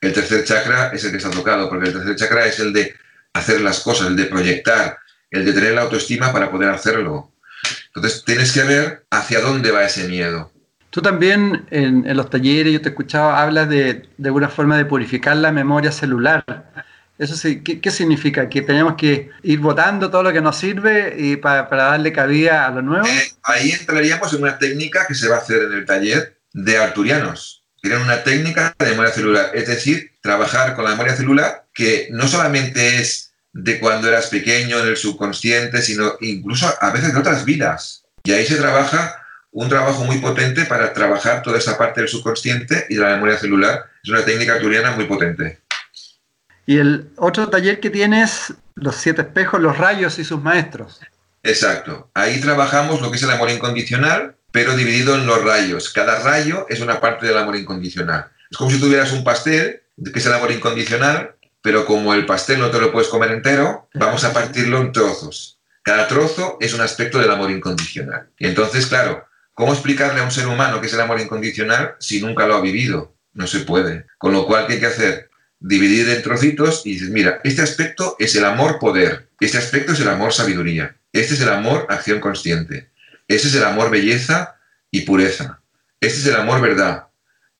[0.00, 2.94] el tercer chakra es el que está tocado, porque el tercer chakra es el de
[3.32, 4.98] hacer las cosas, el de proyectar,
[5.30, 7.32] el de tener la autoestima para poder hacerlo.
[7.86, 10.52] Entonces tienes que ver hacia dónde va ese miedo.
[10.98, 14.84] Tú también en, los talleres, yo te he escuchado, hablas de, de una forma de
[14.84, 16.44] purificar la memoria celular.
[17.16, 18.48] ¿Eso sí, ¿qué, significa?
[18.48, 22.72] ¿Que tenemos que ir votando todo lo que nos sirve y para, darle cabida a
[22.72, 23.06] lo nuevo?
[23.06, 26.78] Eh, ahí entraríamos en una técnica que se va a hacer en el taller de
[26.78, 27.62] arturianos.
[27.80, 32.26] Tienen una técnica de memoria celular, es decir, trabajar con la memoria celular que no
[32.26, 37.44] solamente es de cuando eras pequeño en el subconsciente, sino incluso a veces de otras
[37.44, 38.02] vidas.
[38.24, 39.22] Y ahí se trabaja
[39.52, 43.38] un trabajo muy potente para trabajar toda esa parte del subconsciente y de la memoria
[43.38, 43.84] celular.
[44.02, 45.60] Es una técnica arturiana muy potente.
[46.66, 51.00] Y el otro taller que tienes, los siete espejos, los rayos y sus maestros.
[51.42, 52.10] Exacto.
[52.14, 55.90] Ahí trabajamos lo que es el amor incondicional, pero dividido en los rayos.
[55.90, 58.26] Cada rayo es una parte del amor incondicional.
[58.50, 59.82] Es como si tuvieras un pastel,
[60.12, 63.88] que es el amor incondicional, pero como el pastel no te lo puedes comer entero,
[63.94, 65.58] vamos a partirlo en trozos.
[65.82, 68.30] Cada trozo es un aspecto del amor incondicional.
[68.38, 69.27] Y entonces, claro,
[69.58, 72.60] ¿cómo explicarle a un ser humano qué es el amor incondicional si nunca lo ha
[72.60, 73.16] vivido?
[73.34, 74.06] No se puede.
[74.16, 75.30] Con lo cual, ¿qué hay que hacer?
[75.58, 80.00] Dividir en trocitos y dices, mira, este aspecto es el amor poder, este aspecto es
[80.00, 82.92] el amor sabiduría, este es el amor acción consciente,
[83.26, 84.54] este es el amor belleza
[84.92, 85.60] y pureza,
[86.00, 87.08] este es el amor verdad,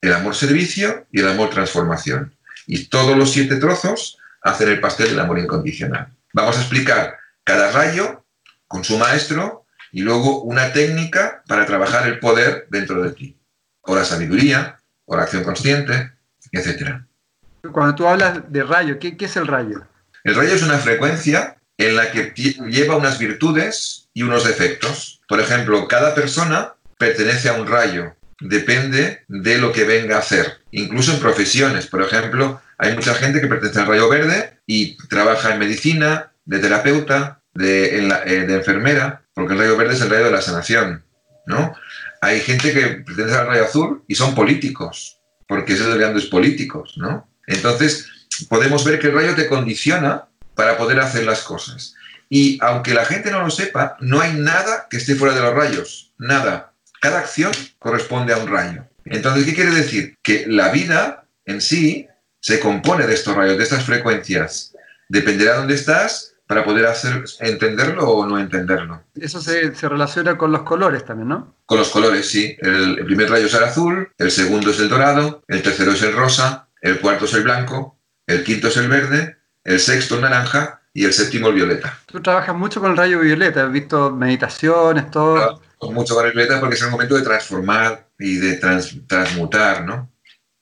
[0.01, 2.33] el amor servicio y el amor transformación.
[2.69, 6.13] Y todos los siete trozos hacen el pastel del amor incondicional.
[6.33, 8.25] Vamos a explicar cada rayo
[8.69, 13.37] con su maestro y luego una técnica para trabajar el poder dentro de ti.
[13.83, 16.13] O la sabiduría, o la acción consciente,
[16.53, 17.01] etc.
[17.73, 19.87] Cuando tú hablas de rayo, ¿qué, es el rayo?
[20.25, 25.21] El rayo es una frecuencia en la que lleva unas virtudes y unos defectos.
[25.29, 30.59] Por ejemplo, cada persona pertenece a un rayo depende de lo que venga a hacer.
[30.71, 35.53] Incluso en profesiones, por ejemplo, hay mucha gente que pertenece al rayo verde y trabaja
[35.53, 40.31] en medicina, de terapeuta, de, eh, enfermera, porque el rayo verde es el rayo de
[40.33, 41.05] la sanación,
[41.47, 41.73] ¿no?
[42.21, 46.95] Hay gente que pertenece al rayo azul y son políticos, porque es de grandes políticos,
[46.97, 47.31] ¿no?
[47.47, 48.09] Entonces,
[48.49, 50.27] podemos ver que el rayo te condiciona
[50.57, 51.95] para poder hacer las cosas.
[52.29, 55.55] Y aunque la gente no lo sepa, no hay nada que esté fuera de los
[55.55, 56.73] rayos, nada.
[57.01, 58.89] Cada acción corresponde a un rayo.
[59.05, 60.17] Entonces, ¿qué quiere decir?
[60.21, 62.09] Que la vida en sí
[62.41, 64.75] se compone de estos rayos, de estas frecuencias.
[65.09, 69.03] Dependerá de dónde estás para poder hacer, entenderlo o no entenderlo.
[69.15, 71.55] Eso se, relaciona con los colores también, ¿no?
[71.67, 72.57] Con los colores, sí.
[72.61, 76.03] El, el, primer rayo es el azul, el segundo es el dorado, el tercero es
[76.03, 80.23] el rosa, el cuarto es el blanco, el quinto es el verde, el sexto el
[80.23, 81.99] naranja y el séptimo el violeta.
[82.07, 86.59] Tú trabajas mucho con el rayo violeta, has visto meditaciones, todo mucho con el violeta
[86.61, 88.55] porque es el momento de transformar y de
[89.07, 90.11] transmutar, ¿no?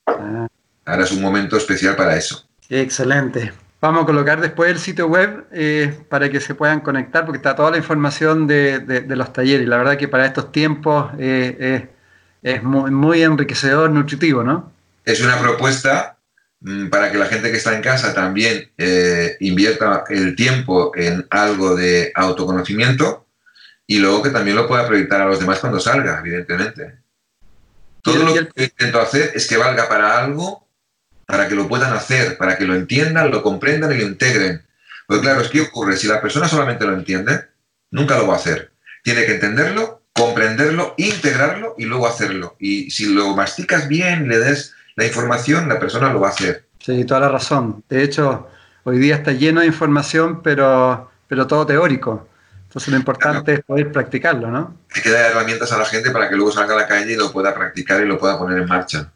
[0.06, 0.48] Ah.
[0.84, 2.44] Ahora es un momento especial para eso.
[2.68, 3.52] Excelente.
[3.80, 7.54] Vamos a colocar después el sitio web eh, para que se puedan conectar porque está
[7.54, 9.68] toda la información de, los talleres.
[9.68, 11.88] La verdad que para estos tiempos eh,
[12.42, 14.72] es muy, enriquecedor, nutritivo, ¿no?
[15.04, 16.16] Es una propuesta
[16.60, 21.26] mm, para que la gente que está en casa también eh, invierta el tiempo en
[21.30, 23.26] algo de autoconocimiento
[23.86, 27.00] y luego que también lo pueda proyectar a los demás cuando salga, evidentemente.
[28.02, 30.65] Todo lo que intento hacer es que valga para algo,
[31.26, 34.64] para que lo puedan hacer, para que lo entiendan, lo comprendan y lo integren.
[35.06, 37.46] Porque claro, es que ocurre, si la persona solamente lo entiende,
[37.90, 38.72] nunca lo va a hacer.
[39.02, 42.56] Tiene que entenderlo, comprenderlo, integrarlo y luego hacerlo.
[42.58, 46.64] Y si lo masticas bien, le des la información, la persona lo va a hacer.
[46.80, 47.84] Sí, toda la razón.
[47.88, 48.48] De hecho,
[48.84, 52.28] hoy día está lleno de información, pero, pero todo teórico.
[52.64, 54.76] Entonces lo importante es poder practicarlo, ¿no?
[54.94, 57.16] Hay que dar herramientas a la gente para que luego salga a la calle y
[57.16, 59.12] lo pueda practicar y lo pueda poner en marcha.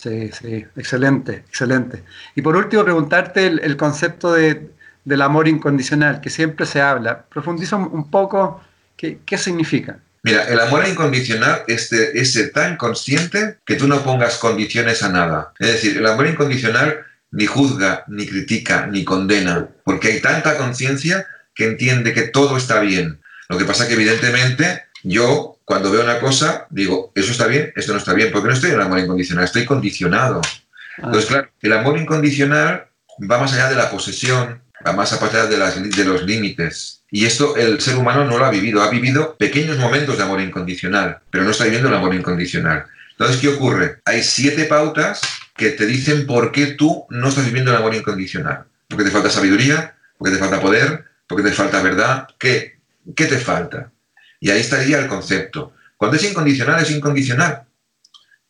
[0.00, 2.04] Sí, sí, excelente, excelente.
[2.36, 4.70] Y por último, preguntarte el, concepto de,
[5.04, 7.24] del amor incondicional, que siempre se habla.
[7.24, 8.62] Profundiza un poco
[8.96, 9.98] qué, qué significa.
[10.22, 15.08] Mira, el amor incondicional es, es ser tan consciente que tú no pongas condiciones a
[15.08, 15.52] nada.
[15.58, 21.26] Es decir, el amor incondicional ni juzga, ni critica, ni condena, porque hay tanta conciencia
[21.54, 23.20] que entiende que todo está bien.
[23.48, 27.92] Lo que pasa que evidentemente yo cuando veo una cosa digo, eso está bien, esto
[27.92, 30.40] no está bien, porque no estoy en el amor incondicional, estoy condicionado.
[30.42, 31.02] Ah.
[31.04, 32.86] Entonces, claro, el amor incondicional
[33.30, 37.02] va más allá de la posesión, va más allá de, las, de los límites.
[37.10, 40.40] Y esto el ser humano no lo ha vivido, ha vivido pequeños momentos de amor
[40.40, 42.86] incondicional, pero no está viviendo el amor incondicional.
[43.10, 44.00] Entonces, ¿qué ocurre?
[44.06, 45.20] Hay siete pautas
[45.54, 48.64] que te dicen por qué tú no estás viviendo el amor incondicional.
[48.88, 52.26] Porque te falta sabiduría, porque te falta poder, porque te falta verdad.
[52.38, 52.78] ¿Qué?
[53.14, 53.92] ¿Qué te falta?
[54.40, 55.72] Y ahí estaría el concepto.
[55.96, 57.66] Cuando es incondicional, es incondicional.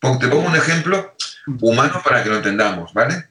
[0.01, 1.14] Te pongo un ejemplo
[1.61, 3.28] humano para que lo entendamos, ¿vale?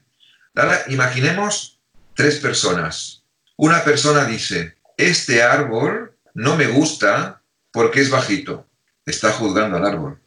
[0.55, 1.79] Ahora, imaginemos
[2.13, 3.23] tres personas.
[3.55, 7.41] Una persona dice, este árbol no me gusta
[7.71, 8.67] porque es bajito.
[9.05, 10.19] Está juzgando al árbol.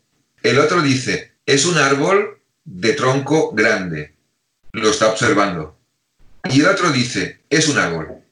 [0.42, 4.14] El otro dice, es un árbol de tronco grande.
[4.72, 5.78] Lo está observando.
[6.44, 8.22] Y el otro dice, es un árbol.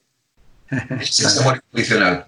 [1.01, 2.28] Es amor incondicional.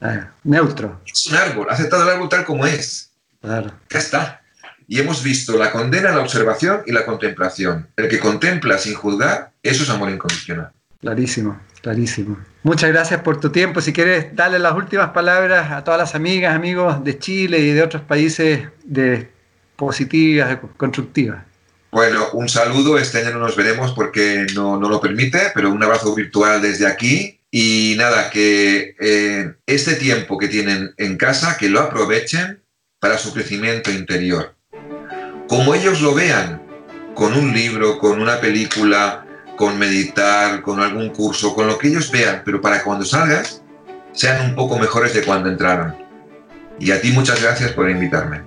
[0.00, 1.00] Ah, neutro.
[1.06, 3.12] Es un árbol, aceptado el árbol tal como es.
[3.40, 3.72] Claro.
[3.90, 4.42] Ya está.
[4.88, 7.88] Y hemos visto la condena, la observación y la contemplación.
[7.96, 10.70] El que contempla sin juzgar, eso es amor incondicional.
[11.00, 12.38] Clarísimo, clarísimo.
[12.62, 13.80] Muchas gracias por tu tiempo.
[13.80, 17.82] Si quieres darle las últimas palabras a todas las amigas, amigos de Chile y de
[17.82, 19.30] otros países de
[19.76, 21.44] positivas, constructivas.
[21.90, 22.98] Bueno, un saludo.
[22.98, 26.86] Este año no nos veremos porque no, no lo permite, pero un abrazo virtual desde
[26.86, 27.35] aquí.
[27.50, 32.62] Y nada, que eh, este tiempo que tienen en casa, que lo aprovechen
[33.00, 34.56] para su crecimiento interior.
[35.48, 36.62] Como ellos lo vean,
[37.14, 39.26] con un libro, con una película,
[39.56, 43.62] con meditar, con algún curso, con lo que ellos vean, pero para cuando salgas
[44.12, 45.94] sean un poco mejores de cuando entraron.
[46.78, 48.42] Y a ti muchas gracias por invitarme.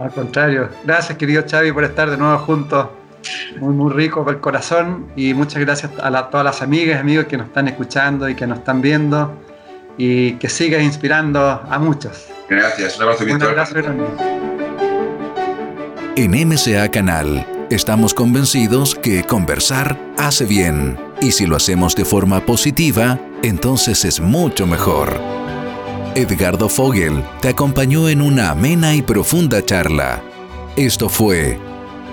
[0.00, 2.88] al contrario, gracias querido Xavi por estar de nuevo juntos.
[3.58, 7.26] Muy, muy rico por el corazón y muchas gracias a todas las amigas y amigos
[7.26, 9.40] que nos están escuchando y que nos están viendo
[9.96, 12.26] y que sigas inspirando a muchos.
[12.48, 13.52] Gracias, un abrazo virtual.
[13.52, 13.78] Un abrazo
[16.16, 22.44] En MCA Canal Estamos convencidos que conversar hace bien y si lo hacemos de forma
[22.44, 25.18] positiva, entonces es mucho mejor.
[26.14, 30.22] Edgardo Fogel te acompañó en una amena y profunda charla.
[30.76, 31.58] Esto fue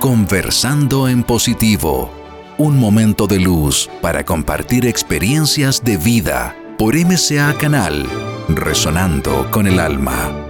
[0.02, 2.12] Conversando en Positivo,
[2.58, 8.08] un momento de luz para compartir experiencias de vida por MCA Canal,
[8.50, 10.41] resonando con el alma.